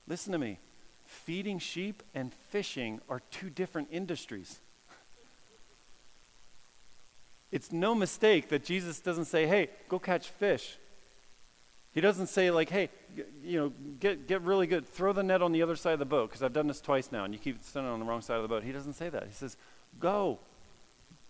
Listen 0.08 0.32
to 0.32 0.39
me 0.39 0.58
feeding 1.10 1.58
sheep 1.58 2.04
and 2.13 2.32
fishing 2.50 3.02
are 3.10 3.22
two 3.32 3.50
different 3.50 3.88
industries. 3.91 4.60
It's 7.52 7.72
no 7.72 7.95
mistake 7.95 8.50
that 8.50 8.63
Jesus 8.63 9.00
doesn't 9.00 9.26
say, 9.26 9.48
hey, 9.48 9.69
go 9.89 9.98
catch 9.98 10.30
fish. 10.30 10.78
He 11.93 12.02
doesn't 12.02 12.28
say, 12.28 12.52
like, 12.52 12.69
hey, 12.69 12.89
you 13.43 13.60
know, 13.60 13.74
get, 14.00 14.28
get 14.28 14.41
really 14.43 14.67
good. 14.67 14.88
Throw 14.88 15.12
the 15.12 15.24
net 15.24 15.41
on 15.41 15.52
the 15.52 15.63
other 15.63 15.76
side 15.76 15.93
of 15.93 16.00
the 16.00 16.06
boat, 16.06 16.30
because 16.30 16.43
I've 16.43 16.54
done 16.54 16.67
this 16.67 16.80
twice 16.80 17.12
now, 17.12 17.24
and 17.24 17.34
you 17.34 17.39
keep 17.39 17.63
standing 17.63 17.91
on 17.91 18.00
the 18.00 18.06
wrong 18.06 18.22
side 18.22 18.36
of 18.36 18.43
the 18.43 18.48
boat. 18.48 18.62
He 18.63 18.72
doesn't 18.72 18.93
say 18.93 19.10
that. 19.10 19.24
He 19.24 19.34
says, 19.34 19.58
go 20.00 20.38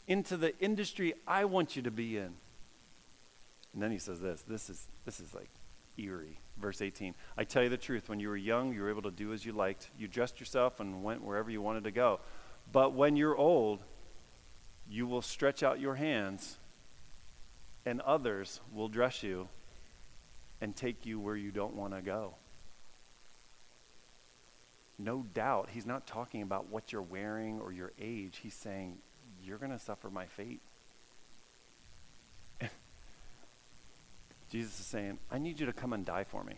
into 0.08 0.36
the 0.36 0.58
industry 0.60 1.13
I 1.26 1.46
want 1.46 1.78
you 1.78 1.82
to 1.84 1.92
be 1.92 2.18
in. 2.18 2.34
And 3.74 3.82
then 3.82 3.92
he 3.92 3.98
says 3.98 4.20
this. 4.20 4.42
This 4.42 4.70
is, 4.70 4.88
this 5.06 5.22
is 5.22 5.34
like 5.34 5.50
eerie. 6.03 6.39
Verse 6.57 6.81
18 6.81 7.15
I 7.38 7.43
tell 7.43 7.63
you 7.63 7.69
the 7.69 7.77
truth, 7.77 8.09
when 8.09 8.19
you 8.19 8.29
were 8.29 8.38
young, 8.38 8.73
you 8.73 8.81
were 8.81 8.89
able 8.89 9.03
to 9.03 9.12
do 9.12 9.33
as 9.33 9.45
you 9.45 9.53
liked. 9.53 9.89
You 9.97 10.07
dressed 10.07 10.39
yourself 10.39 10.79
and 10.79 11.03
went 11.03 11.23
wherever 11.23 11.49
you 11.49 11.62
wanted 11.62 11.85
to 11.85 11.91
go. 11.91 12.19
But 12.71 12.93
when 12.93 13.15
you're 13.15 13.35
old, 13.35 13.79
you 14.89 15.07
will 15.07 15.21
stretch 15.21 15.63
out 15.63 15.79
your 15.79 15.95
hands, 15.95 16.57
and 17.85 18.01
others 18.01 18.59
will 18.73 18.88
dress 18.88 19.23
you 19.23 19.47
and 20.62 20.75
take 20.75 21.05
you 21.05 21.19
where 21.19 21.35
you 21.35 21.51
don't 21.51 21.75
want 21.75 21.93
to 21.93 22.01
go. 22.01 22.35
No 24.97 25.25
doubt, 25.33 25.69
he's 25.71 25.85
not 25.85 26.05
talking 26.05 26.41
about 26.41 26.69
what 26.69 26.91
you're 26.91 27.01
wearing 27.01 27.62
or 27.62 27.71
your 27.71 27.93
age. 27.99 28.39
He's 28.43 28.53
saying, 28.53 28.97
You're 29.41 29.57
going 29.57 29.71
to 29.71 29.79
suffer 29.79 30.09
my 30.09 30.25
fate. 30.25 30.62
Jesus 34.49 34.79
is 34.79 34.85
saying, 34.85 35.19
I 35.31 35.38
need 35.38 35.59
you 35.59 35.65
to 35.67 35.73
come 35.73 35.93
and 35.93 36.05
die 36.05 36.23
for 36.23 36.43
me. 36.43 36.55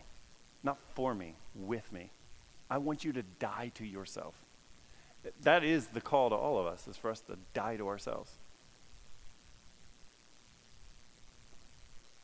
Not 0.62 0.78
for 0.94 1.14
me, 1.14 1.34
with 1.54 1.92
me. 1.92 2.10
I 2.70 2.78
want 2.78 3.04
you 3.04 3.12
to 3.12 3.22
die 3.22 3.70
to 3.74 3.84
yourself. 3.84 4.34
That 5.42 5.62
is 5.62 5.88
the 5.88 6.00
call 6.00 6.30
to 6.30 6.36
all 6.36 6.58
of 6.58 6.66
us, 6.66 6.88
is 6.88 6.96
for 6.96 7.10
us 7.10 7.20
to 7.20 7.36
die 7.54 7.76
to 7.76 7.88
ourselves. 7.88 8.32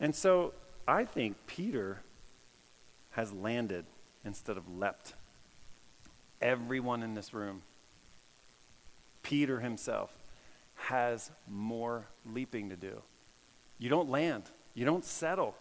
And 0.00 0.14
so 0.14 0.54
I 0.86 1.04
think 1.04 1.36
Peter 1.46 2.00
has 3.10 3.32
landed 3.32 3.84
instead 4.24 4.56
of 4.56 4.68
leapt. 4.68 5.14
Everyone 6.40 7.02
in 7.02 7.14
this 7.14 7.34
room, 7.34 7.62
Peter 9.22 9.60
himself, 9.60 10.10
has 10.76 11.30
more 11.48 12.06
leaping 12.24 12.70
to 12.70 12.76
do. 12.76 13.02
You 13.78 13.88
don't 13.90 14.08
land, 14.08 14.44
you 14.78 14.84
don't 14.84 15.04
settle. 15.04 15.56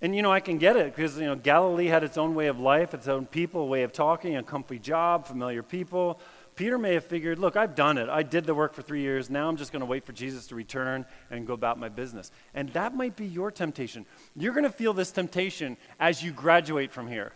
And 0.00 0.14
you 0.14 0.22
know, 0.22 0.32
I 0.32 0.38
can 0.38 0.58
get 0.58 0.76
it 0.76 0.94
because 0.94 1.18
you 1.18 1.26
know, 1.26 1.34
Galilee 1.34 1.88
had 1.88 2.04
its 2.04 2.16
own 2.16 2.36
way 2.36 2.46
of 2.46 2.60
life, 2.60 2.94
its 2.94 3.08
own 3.08 3.26
people, 3.26 3.68
way 3.68 3.82
of 3.82 3.92
talking, 3.92 4.36
a 4.36 4.42
comfy 4.42 4.78
job, 4.78 5.26
familiar 5.26 5.64
people. 5.64 6.20
Peter 6.54 6.78
may 6.78 6.94
have 6.94 7.04
figured, 7.04 7.40
look, 7.40 7.56
I've 7.56 7.74
done 7.74 7.98
it. 7.98 8.08
I 8.08 8.22
did 8.22 8.44
the 8.44 8.54
work 8.54 8.72
for 8.72 8.82
three 8.82 9.00
years. 9.00 9.30
Now 9.30 9.48
I'm 9.48 9.56
just 9.56 9.72
going 9.72 9.80
to 9.80 9.86
wait 9.86 10.04
for 10.04 10.12
Jesus 10.12 10.46
to 10.48 10.54
return 10.54 11.04
and 11.30 11.44
go 11.44 11.54
about 11.54 11.76
my 11.76 11.88
business. 11.88 12.30
And 12.54 12.68
that 12.70 12.94
might 12.94 13.16
be 13.16 13.26
your 13.26 13.50
temptation. 13.50 14.06
You're 14.36 14.52
going 14.52 14.62
to 14.62 14.70
feel 14.70 14.92
this 14.92 15.10
temptation 15.10 15.76
as 15.98 16.22
you 16.22 16.30
graduate 16.30 16.92
from 16.92 17.08
here. 17.08 17.32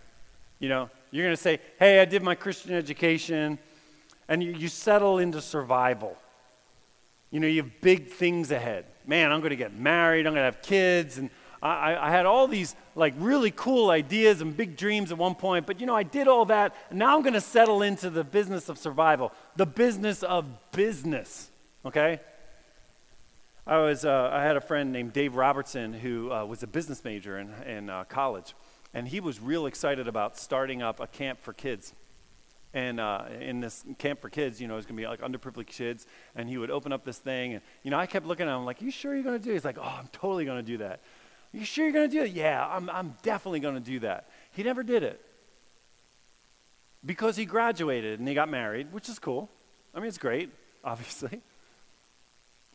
You 0.61 0.69
know, 0.69 0.91
you're 1.11 1.25
going 1.25 1.37
to 1.37 1.43
say, 1.43 1.59
hey, 1.81 1.99
I 2.01 2.05
did 2.05 2.23
my 2.23 2.37
Christian 2.37 2.73
education, 2.73 3.59
and 4.29 4.45
you, 4.45 4.53
you 4.53 4.69
settle 4.69 5.19
into 5.19 5.41
survival. 5.41 6.17
You 7.37 7.41
know, 7.41 7.49
you 7.49 7.65
have 7.65 7.83
big 7.83 8.09
things 8.09 8.51
ahead. 8.51 8.87
Man, 9.07 9.31
I'm 9.31 9.41
going 9.41 9.51
to 9.51 9.57
get 9.57 9.79
married, 9.79 10.27
I'm 10.27 10.33
going 10.33 10.41
to 10.41 10.57
have 10.57 10.63
kids, 10.63 11.19
and 11.19 11.29
I, 11.63 11.95
I, 11.95 12.11
had 12.11 12.25
all 12.25 12.49
these 12.49 12.75
like 12.95 13.13
really 13.19 13.51
cool 13.51 13.91
ideas 13.91 14.41
and 14.41 14.57
big 14.57 14.75
dreams 14.75 15.13
at 15.13 15.19
one 15.19 15.35
point, 15.35 15.67
but 15.67 15.79
you 15.79 15.85
know, 15.85 15.95
I 15.95 16.03
did 16.03 16.29
all 16.29 16.47
that, 16.47 16.75
and 16.89 16.99
now 16.99 17.15
I'm 17.15 17.21
going 17.21 17.35
to 17.35 17.43
settle 17.43 17.83
into 17.83 18.09
the 18.09 18.25
business 18.25 18.71
of 18.71 18.79
survival, 18.79 19.33
the 19.55 19.67
business 19.67 20.23
of 20.23 20.47
business. 20.73 21.51
Okay? 21.85 22.21
I 23.67 23.81
was, 23.81 24.07
uh, 24.07 24.31
I 24.33 24.43
had 24.43 24.57
a 24.57 24.63
friend 24.63 24.91
named 24.91 25.13
Dave 25.13 25.37
Robertson 25.37 25.93
who 25.93 26.33
uh, 26.33 26.47
was 26.47 26.63
a 26.63 26.67
business 26.67 27.05
major 27.05 27.39
in, 27.39 27.53
in 27.67 27.91
uh, 27.91 28.05
college, 28.05 28.55
and 28.95 29.07
he 29.07 29.21
was 29.21 29.41
real 29.41 29.67
excited 29.67 30.09
about 30.09 30.39
starting 30.39 30.81
up 30.81 31.01
a 31.01 31.07
camp 31.07 31.43
for 31.43 31.53
kids. 31.53 31.93
And 32.77 33.01
uh, 33.01 33.25
in 33.41 33.61
this 33.61 33.87
camp 33.97 34.21
for 34.21 34.29
kids, 34.29 34.61
you 34.61 34.69
know, 34.69 34.77
it's 34.77 34.85
to 34.99 35.03
be 35.03 35.09
like 35.09 35.23
underprivileged 35.23 35.69
kids. 35.69 36.07
And 36.35 36.47
he 36.47 36.59
would 36.59 36.71
open 36.71 36.93
up 36.93 37.07
this 37.07 37.17
thing. 37.17 37.55
And, 37.55 37.63
you 37.83 37.91
know, 37.91 37.99
I 37.99 38.05
kept 38.05 38.27
looking 38.27 38.47
at 38.47 38.55
him 38.55 38.67
like, 38.67 38.83
you 38.83 38.91
sure 38.91 39.15
you're 39.15 39.25
to 39.39 39.43
do 39.43 39.53
it? 39.53 39.55
He's 39.55 39.65
like, 39.65 39.79
oh, 39.79 39.97
I'm 39.99 40.09
totally 40.13 40.45
to 40.59 40.63
do 40.63 40.77
that. 40.79 41.01
You 41.53 41.65
sure 41.65 41.85
you're 41.85 41.95
to 42.11 42.15
do 42.15 42.25
it? 42.25 42.33
Yeah, 42.33 42.69
I'm, 42.71 42.91
I'm 42.91 43.15
definitely 43.23 43.61
to 43.77 43.81
do 43.81 44.01
that. 44.01 44.29
He 44.51 44.63
never 44.63 44.83
did 44.83 45.03
it 45.03 45.25
because 47.03 47.35
he 47.35 47.47
graduated 47.47 48.19
and 48.19 48.29
he 48.29 48.35
got 48.35 48.51
married, 48.51 48.93
which 48.93 49.09
is 49.09 49.19
cool. 49.19 49.49
I 49.95 50.01
mean, 50.01 50.09
it's 50.09 50.19
great, 50.19 50.51
obviously. 50.85 51.41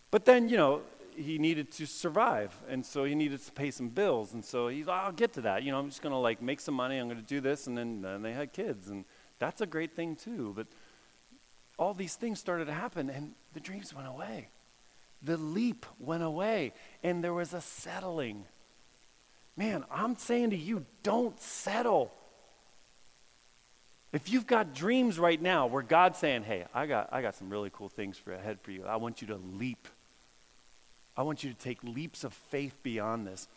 But 0.09 0.25
then, 0.25 0.49
you 0.49 0.57
know, 0.57 0.81
he 1.15 1.37
needed 1.37 1.71
to 1.73 1.85
survive, 1.85 2.55
and 2.67 2.83
so 2.83 3.03
he 3.03 3.13
needed 3.13 3.39
to 3.45 3.51
pay 3.51 3.69
some 3.69 3.89
bills, 3.89 4.33
and 4.33 4.43
so 4.43 4.67
he's, 4.67 4.87
oh, 4.87 4.93
I'll 4.93 5.11
get 5.11 5.33
to 5.33 5.41
that. 5.41 5.61
You 5.61 5.71
know, 5.71 5.77
I'm 5.77 5.89
just 5.89 6.01
to 6.11 6.17
like 6.17 6.41
make 6.41 6.59
some 6.59 6.73
money. 6.73 6.97
I'm 6.97 7.07
to 7.21 7.27
do 7.27 7.39
this, 7.39 7.67
and 7.67 7.77
then, 7.77 8.01
then 8.01 8.23
they 8.23 8.33
had 8.33 8.51
kids, 8.51 8.89
and 8.89 9.05
that's 9.41 9.59
a 9.59 9.65
great 9.65 9.95
thing 9.95 10.15
too. 10.15 10.53
But 10.55 10.67
all 11.77 11.95
these 11.95 12.15
things 12.15 12.39
started 12.39 12.65
to 12.65 12.73
happen, 12.73 13.09
and 13.09 13.33
the 13.53 13.59
dreams 13.59 13.93
went 13.93 14.07
away. 14.07 14.49
The 15.23 15.35
leap 15.35 15.85
went 15.99 16.23
away, 16.23 16.73
and 17.03 17.23
there 17.23 17.33
was 17.33 17.53
a 17.53 17.61
settling. 17.61 18.45
Man, 19.57 19.83
I'm 19.91 20.15
saying 20.15 20.51
to 20.51 20.55
you, 20.55 20.85
don't 21.01 21.39
settle. 21.41 22.13
If 24.13 24.31
you've 24.31 24.45
got 24.45 24.75
dreams 24.75 25.17
right 25.17 25.41
now 25.41 25.65
where 25.65 25.83
God's 25.83 26.19
saying, 26.19 26.43
hey, 26.43 26.65
I 26.73 26.85
got, 26.85 27.09
I 27.11 27.21
got 27.21 27.35
some 27.35 27.49
really 27.49 27.71
cool 27.73 27.89
things 27.89 28.17
for 28.17 28.33
ahead 28.33 28.59
for 28.61 28.71
you, 28.71 28.85
I 28.85 28.97
want 28.97 29.21
you 29.21 29.27
to 29.29 29.37
leap. 29.37 29.87
I 31.17 31.23
want 31.23 31.43
you 31.43 31.51
to 31.51 31.57
take 31.57 31.83
leaps 31.83 32.23
of 32.23 32.33
faith 32.33 32.75
beyond 32.83 33.25
this. 33.25 33.47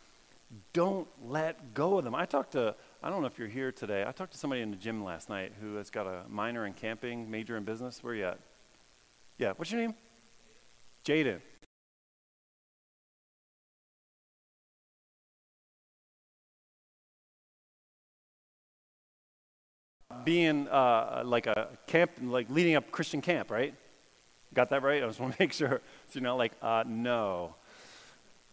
Don't 0.72 1.08
let 1.26 1.74
go 1.74 1.98
of 1.98 2.04
them. 2.04 2.14
I 2.14 2.24
talked 2.24 2.52
to, 2.52 2.74
I 3.04 3.10
don't 3.10 3.20
know 3.20 3.26
if 3.26 3.38
you're 3.38 3.48
here 3.48 3.70
today, 3.70 4.02
I 4.08 4.12
talked 4.12 4.32
to 4.32 4.38
somebody 4.38 4.62
in 4.62 4.70
the 4.70 4.78
gym 4.78 5.04
last 5.04 5.28
night 5.28 5.52
who 5.60 5.74
has 5.74 5.90
got 5.90 6.06
a 6.06 6.22
minor 6.26 6.64
in 6.64 6.72
camping, 6.72 7.30
major 7.30 7.58
in 7.58 7.62
business. 7.62 8.02
Where 8.02 8.14
are 8.14 8.16
you 8.16 8.24
at? 8.24 8.38
Yeah, 9.36 9.52
what's 9.56 9.70
your 9.70 9.82
name? 9.82 9.94
Jaden. 11.04 11.40
being 20.24 20.66
uh, 20.68 21.22
like 21.26 21.46
a 21.46 21.68
camp, 21.86 22.12
like 22.22 22.48
leading 22.48 22.76
up 22.76 22.90
Christian 22.90 23.20
camp, 23.20 23.50
right? 23.50 23.74
Got 24.54 24.70
that 24.70 24.82
right? 24.82 25.02
I 25.02 25.06
just 25.06 25.20
want 25.20 25.34
to 25.34 25.36
make 25.42 25.52
sure. 25.52 25.82
So 26.08 26.20
you're 26.20 26.22
not 26.22 26.38
like, 26.38 26.52
uh, 26.62 26.84
no. 26.86 27.56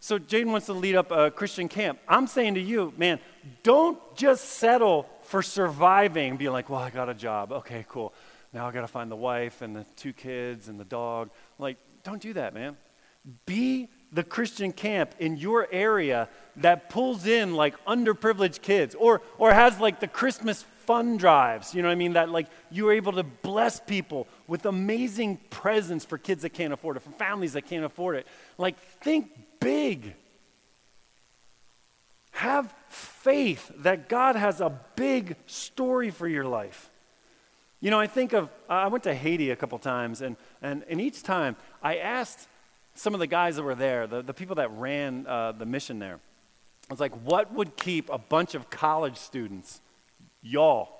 So 0.02 0.18
Jaden 0.18 0.46
wants 0.46 0.66
to 0.66 0.72
lead 0.72 0.96
up 0.96 1.12
a 1.12 1.30
Christian 1.30 1.68
camp. 1.68 1.96
I'm 2.08 2.26
saying 2.26 2.54
to 2.54 2.60
you, 2.60 2.92
man, 2.96 3.20
don't 3.62 4.00
just 4.16 4.44
settle 4.44 5.08
for 5.22 5.42
surviving 5.42 6.30
and 6.30 6.38
be 6.40 6.48
like, 6.48 6.68
well, 6.68 6.80
I 6.80 6.90
got 6.90 7.08
a 7.08 7.14
job. 7.14 7.52
Okay, 7.52 7.86
cool. 7.88 8.12
Now 8.52 8.66
I 8.66 8.72
got 8.72 8.80
to 8.80 8.88
find 8.88 9.08
the 9.08 9.16
wife 9.16 9.62
and 9.62 9.76
the 9.76 9.86
two 9.94 10.12
kids 10.12 10.66
and 10.66 10.80
the 10.80 10.84
dog. 10.84 11.30
Like, 11.56 11.76
don't 12.02 12.20
do 12.20 12.32
that, 12.32 12.52
man. 12.52 12.76
Be 13.46 13.90
the 14.10 14.24
Christian 14.24 14.72
camp 14.72 15.14
in 15.20 15.36
your 15.36 15.68
area 15.70 16.28
that 16.56 16.90
pulls 16.90 17.24
in 17.24 17.54
like 17.54 17.76
underprivileged 17.84 18.60
kids 18.60 18.96
or, 18.96 19.22
or 19.38 19.52
has 19.52 19.78
like 19.78 20.00
the 20.00 20.08
Christmas 20.08 20.64
fun 20.84 21.16
drives, 21.16 21.76
you 21.76 21.80
know 21.80 21.86
what 21.86 21.92
I 21.92 21.96
mean? 21.96 22.14
That 22.14 22.28
like 22.28 22.48
you 22.72 22.88
are 22.88 22.92
able 22.92 23.12
to 23.12 23.22
bless 23.22 23.78
people 23.78 24.26
with 24.48 24.66
amazing 24.66 25.38
presents 25.48 26.04
for 26.04 26.18
kids 26.18 26.42
that 26.42 26.50
can't 26.50 26.72
afford 26.72 26.96
it, 26.96 27.04
for 27.04 27.10
families 27.10 27.52
that 27.52 27.62
can't 27.62 27.84
afford 27.84 28.16
it. 28.16 28.26
Like 28.58 28.80
think 28.80 29.30
big. 29.62 30.14
Have 32.32 32.74
faith 32.88 33.70
that 33.78 34.08
God 34.08 34.36
has 34.36 34.60
a 34.60 34.78
big 34.96 35.36
story 35.46 36.10
for 36.10 36.26
your 36.26 36.44
life. 36.44 36.90
You 37.80 37.90
know, 37.90 37.98
I 37.98 38.06
think 38.06 38.32
of, 38.32 38.48
I 38.68 38.86
went 38.88 39.04
to 39.04 39.14
Haiti 39.14 39.50
a 39.50 39.56
couple 39.56 39.78
times, 39.78 40.22
and, 40.22 40.36
and, 40.60 40.84
and 40.88 41.00
each 41.00 41.22
time 41.22 41.56
I 41.82 41.96
asked 41.96 42.48
some 42.94 43.14
of 43.14 43.20
the 43.20 43.26
guys 43.26 43.56
that 43.56 43.62
were 43.62 43.74
there, 43.74 44.06
the, 44.06 44.22
the 44.22 44.34
people 44.34 44.56
that 44.56 44.70
ran 44.76 45.26
uh, 45.26 45.52
the 45.52 45.66
mission 45.66 45.98
there, 45.98 46.20
I 46.88 46.92
was 46.92 47.00
like, 47.00 47.12
what 47.24 47.52
would 47.52 47.76
keep 47.76 48.10
a 48.10 48.18
bunch 48.18 48.54
of 48.54 48.70
college 48.70 49.16
students 49.16 49.80
y'all 50.42 50.90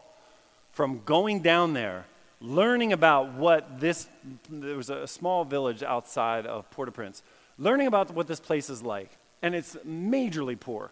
from 0.73 1.03
going 1.05 1.41
down 1.41 1.73
there, 1.75 2.07
learning 2.41 2.93
about 2.93 3.35
what 3.35 3.79
this, 3.79 4.09
there 4.49 4.77
was 4.77 4.91
a 4.91 5.07
small 5.07 5.45
village 5.45 5.83
outside 5.83 6.47
of 6.47 6.71
Port 6.71 6.89
au 6.89 6.93
Prince, 6.93 7.23
learning 7.59 7.87
about 7.87 8.13
what 8.13 8.27
this 8.27 8.41
place 8.41 8.71
is 8.71 8.83
like, 8.83 9.11
and 9.43 9.55
it's 9.55 9.77
majorly 9.87 10.59
poor. 10.59 10.91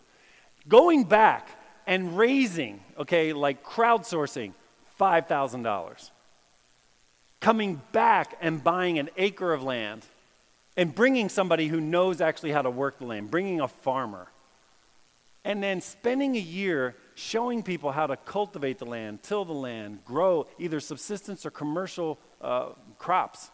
Going 0.68 1.04
back 1.04 1.48
and 1.86 2.16
raising, 2.16 2.80
okay, 2.98 3.32
like 3.32 3.64
crowdsourcing, 3.64 4.52
$5,000. 5.00 6.10
Coming 7.40 7.80
back 7.92 8.36
and 8.40 8.62
buying 8.62 8.98
an 8.98 9.08
acre 9.16 9.52
of 9.52 9.62
land 9.62 10.04
and 10.76 10.94
bringing 10.94 11.28
somebody 11.28 11.68
who 11.68 11.80
knows 11.80 12.20
actually 12.20 12.52
how 12.52 12.62
to 12.62 12.70
work 12.70 12.98
the 12.98 13.06
land, 13.06 13.30
bringing 13.30 13.60
a 13.60 13.68
farmer. 13.68 14.28
And 15.42 15.62
then 15.62 15.80
spending 15.80 16.36
a 16.36 16.40
year 16.40 16.96
showing 17.14 17.62
people 17.62 17.92
how 17.92 18.06
to 18.06 18.16
cultivate 18.16 18.78
the 18.78 18.84
land, 18.84 19.22
till 19.22 19.44
the 19.44 19.54
land, 19.54 20.04
grow 20.04 20.46
either 20.58 20.80
subsistence 20.80 21.46
or 21.46 21.50
commercial 21.50 22.18
uh, 22.40 22.70
crops. 22.98 23.50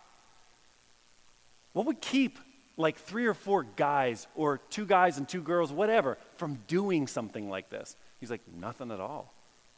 What 1.73 1.87
would 1.87 2.01
keep 2.01 2.39
like 2.77 2.97
three 2.99 3.27
or 3.27 3.35
four 3.35 3.63
guys 3.63 4.27
or 4.35 4.59
two 4.71 4.87
guys 4.87 5.19
and 5.19 5.29
two 5.29 5.41
girls, 5.41 5.73
whatever, 5.73 6.19
from 6.37 6.59
doing 6.67 7.07
something 7.07 7.49
like 7.49 7.71
this? 7.71 7.97
He's 8.21 8.31
like, 8.31 8.43
nothing 8.59 8.91
at 8.91 9.01
all. 9.01 9.33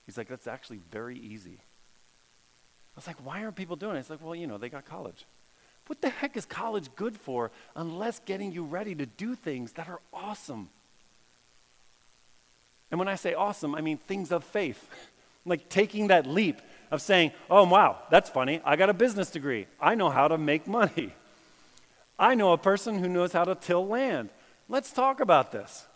He's 0.07 0.17
like, 0.17 0.29
that's 0.29 0.47
actually 0.47 0.81
very 0.91 1.19
easy. 1.19 1.59
I 1.61 2.97
was 2.97 3.07
like, 3.07 3.25
why 3.25 3.45
aren't 3.45 3.57
people 3.57 3.77
doing 3.77 3.97
it? 3.97 4.01
It's 4.01 4.11
like, 4.11 4.23
well, 4.23 4.35
you 4.35 4.47
know, 4.47 4.59
they 4.59 4.69
got 4.69 4.85
college. 4.85 5.27
What 5.87 6.01
the 6.01 6.11
heck 6.11 6.37
is 6.37 6.45
college 6.45 6.89
good 6.97 7.17
for 7.17 7.51
unless 7.77 8.19
getting 8.21 8.53
you 8.53 8.65
ready 8.65 8.95
to 8.95 9.07
do 9.07 9.35
things 9.35 9.73
that 9.73 9.89
are 9.89 10.01
awesome? 10.13 10.69
And 12.91 12.99
when 12.99 13.09
I 13.09 13.15
say 13.15 13.35
awesome, 13.35 13.75
I 13.75 13.81
mean 13.81 13.99
things 13.99 14.33
of 14.33 14.45
faith. 14.45 14.89
like 15.45 15.69
taking 15.69 16.09
that 16.09 16.27
leap, 16.27 16.61
of 16.91 17.03
saying, 17.03 17.33
oh, 17.51 17.65
wow, 17.65 17.99
that's 18.11 18.31
funny. 18.31 18.61
I 18.65 18.77
got 18.77 18.91
a 18.91 18.95
business 18.95 19.31
degree. 19.31 19.67
I 19.81 19.95
know 19.95 20.11
how 20.11 20.29
to 20.29 20.39
make 20.39 20.67
money. 20.67 21.13
I 22.19 22.35
know 22.35 22.53
a 22.53 22.59
person 22.59 22.99
who 22.99 23.09
knows 23.09 23.33
how 23.33 23.45
to 23.45 23.55
till 23.55 23.87
land. 23.87 24.31
Let's 24.69 24.93
talk 24.93 25.21
about 25.21 25.53
this. 25.53 25.87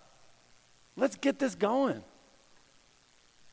Let's 0.97 1.17
get 1.17 1.39
this 1.39 1.55
going. 1.55 2.03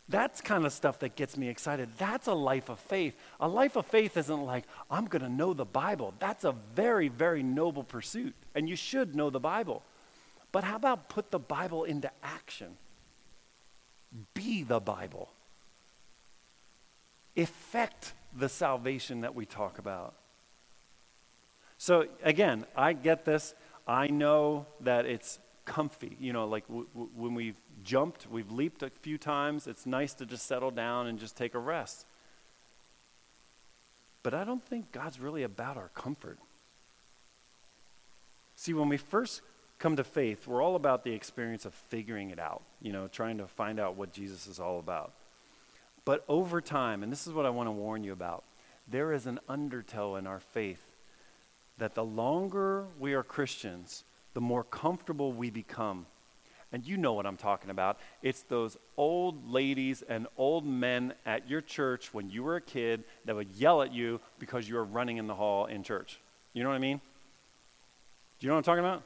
That's 0.07 0.41
kind 0.41 0.65
of 0.65 0.73
stuff 0.73 0.99
that 0.99 1.15
gets 1.15 1.37
me 1.37 1.49
excited. 1.49 1.89
That's 1.97 2.27
a 2.27 2.33
life 2.33 2.69
of 2.69 2.79
faith. 2.79 3.15
A 3.39 3.47
life 3.47 3.75
of 3.75 3.85
faith 3.85 4.17
isn't 4.17 4.43
like, 4.43 4.65
I'm 4.89 5.05
going 5.05 5.21
to 5.21 5.29
know 5.29 5.53
the 5.53 5.65
Bible. 5.65 6.15
That's 6.19 6.43
a 6.43 6.55
very, 6.73 7.09
very 7.09 7.43
noble 7.43 7.83
pursuit. 7.83 8.33
And 8.55 8.67
you 8.67 8.75
should 8.75 9.15
know 9.15 9.29
the 9.29 9.39
Bible. 9.39 9.83
But 10.51 10.63
how 10.63 10.77
about 10.77 11.09
put 11.09 11.29
the 11.29 11.39
Bible 11.39 11.83
into 11.83 12.09
action? 12.23 12.77
Be 14.33 14.63
the 14.63 14.79
Bible. 14.79 15.29
Effect 17.35 18.13
the 18.35 18.49
salvation 18.49 19.21
that 19.21 19.35
we 19.35 19.45
talk 19.45 19.77
about. 19.77 20.15
So, 21.79 22.07
again, 22.23 22.65
I 22.75 22.91
get 22.91 23.23
this. 23.23 23.55
I 23.87 24.07
know 24.07 24.65
that 24.81 25.05
it's 25.05 25.39
comfy. 25.63 26.17
You 26.19 26.33
know, 26.33 26.45
like 26.45 26.67
w- 26.67 26.87
w- 26.93 27.09
when 27.15 27.33
we've 27.35 27.55
jumped, 27.83 28.27
we've 28.29 28.51
leaped 28.51 28.83
a 28.83 28.89
few 29.01 29.17
times, 29.17 29.65
it's 29.65 29.85
nice 29.85 30.13
to 30.15 30.25
just 30.25 30.45
settle 30.45 30.71
down 30.71 31.07
and 31.07 31.17
just 31.17 31.37
take 31.37 31.55
a 31.55 31.59
rest. 31.59 32.05
But 34.23 34.33
I 34.33 34.43
don't 34.43 34.61
think 34.61 34.91
God's 34.91 35.21
really 35.21 35.43
about 35.43 35.77
our 35.77 35.87
comfort. 35.95 36.37
See, 38.57 38.73
when 38.73 38.89
we 38.89 38.97
first 38.97 39.41
come 39.79 39.95
to 39.95 40.03
faith, 40.03 40.47
we're 40.47 40.61
all 40.61 40.75
about 40.75 41.05
the 41.05 41.13
experience 41.13 41.63
of 41.63 41.73
figuring 41.73 42.29
it 42.29 42.39
out, 42.39 42.61
you 42.81 42.91
know, 42.91 43.07
trying 43.07 43.37
to 43.37 43.47
find 43.47 43.79
out 43.79 43.95
what 43.95 44.11
Jesus 44.11 44.47
is 44.47 44.59
all 44.59 44.79
about. 44.79 45.13
But 46.03 46.25
over 46.27 46.59
time, 46.59 47.03
and 47.03 47.11
this 47.11 47.25
is 47.25 47.31
what 47.31 47.45
I 47.45 47.51
want 47.51 47.67
to 47.67 47.71
warn 47.71 48.03
you 48.03 48.11
about, 48.11 48.43
there 48.85 49.13
is 49.13 49.27
an 49.27 49.39
undertow 49.47 50.17
in 50.17 50.27
our 50.27 50.41
faith 50.41 50.88
that 51.79 51.95
the 51.95 52.03
longer 52.03 52.85
we 52.99 53.13
are 53.13 53.23
Christians, 53.23 54.03
the 54.33 54.41
more 54.41 54.63
comfortable 54.63 55.33
we 55.33 55.49
become. 55.49 56.05
And 56.71 56.85
you 56.85 56.97
know 56.97 57.13
what 57.13 57.25
I'm 57.25 57.37
talking 57.37 57.71
about. 57.71 57.97
It's 58.21 58.43
those 58.43 58.77
old 58.95 59.51
ladies 59.51 60.03
and 60.07 60.27
old 60.37 60.65
men 60.65 61.13
at 61.25 61.49
your 61.49 61.61
church 61.61 62.13
when 62.13 62.29
you 62.29 62.43
were 62.43 62.57
a 62.57 62.61
kid 62.61 63.03
that 63.25 63.35
would 63.35 63.49
yell 63.55 63.81
at 63.81 63.91
you 63.91 64.21
because 64.37 64.69
you 64.69 64.75
were 64.75 64.83
running 64.83 65.17
in 65.17 65.25
the 65.25 65.33
hall 65.33 65.65
in 65.65 65.81
church. 65.81 66.19
You 66.53 66.61
know 66.63 66.69
what 66.69 66.75
I 66.75 66.79
mean? 66.79 67.01
Do 68.39 68.45
you 68.45 68.49
know 68.49 68.55
what 68.55 68.59
I'm 68.59 68.63
talking 68.63 68.85
about? 68.85 69.03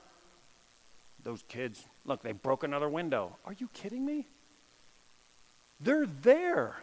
Those 1.24 1.44
kids, 1.48 1.86
look, 2.06 2.22
they 2.22 2.34
broke 2.34 2.64
another 2.64 2.90
window. 2.90 3.38
Are 3.46 3.56
you 3.58 3.70
kidding 3.74 4.06
me? 4.06 4.28
They're 5.80 6.06
there. 6.06 6.76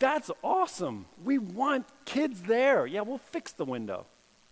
That's 0.00 0.30
awesome. 0.42 1.06
We 1.24 1.38
want 1.38 1.86
kids 2.04 2.42
there. 2.42 2.84
Yeah, 2.84 3.02
we'll 3.02 3.18
fix 3.18 3.52
the 3.52 3.64
window. 3.64 4.06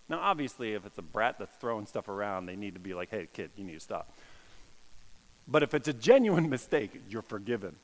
Now, 0.08 0.20
obviously, 0.20 0.72
if 0.72 0.86
it's 0.86 0.98
a 0.98 1.02
brat 1.02 1.38
that's 1.38 1.56
throwing 1.58 1.86
stuff 1.86 2.08
around, 2.08 2.46
they 2.46 2.56
need 2.56 2.74
to 2.74 2.80
be 2.80 2.94
like, 2.94 3.10
hey, 3.10 3.28
kid, 3.32 3.50
you 3.56 3.64
need 3.64 3.74
to 3.74 3.80
stop. 3.80 4.16
But 5.46 5.62
if 5.62 5.74
it's 5.74 5.88
a 5.88 5.92
genuine 5.92 6.48
mistake, 6.56 7.02
you're 7.08 7.22
forgiven. 7.22 7.76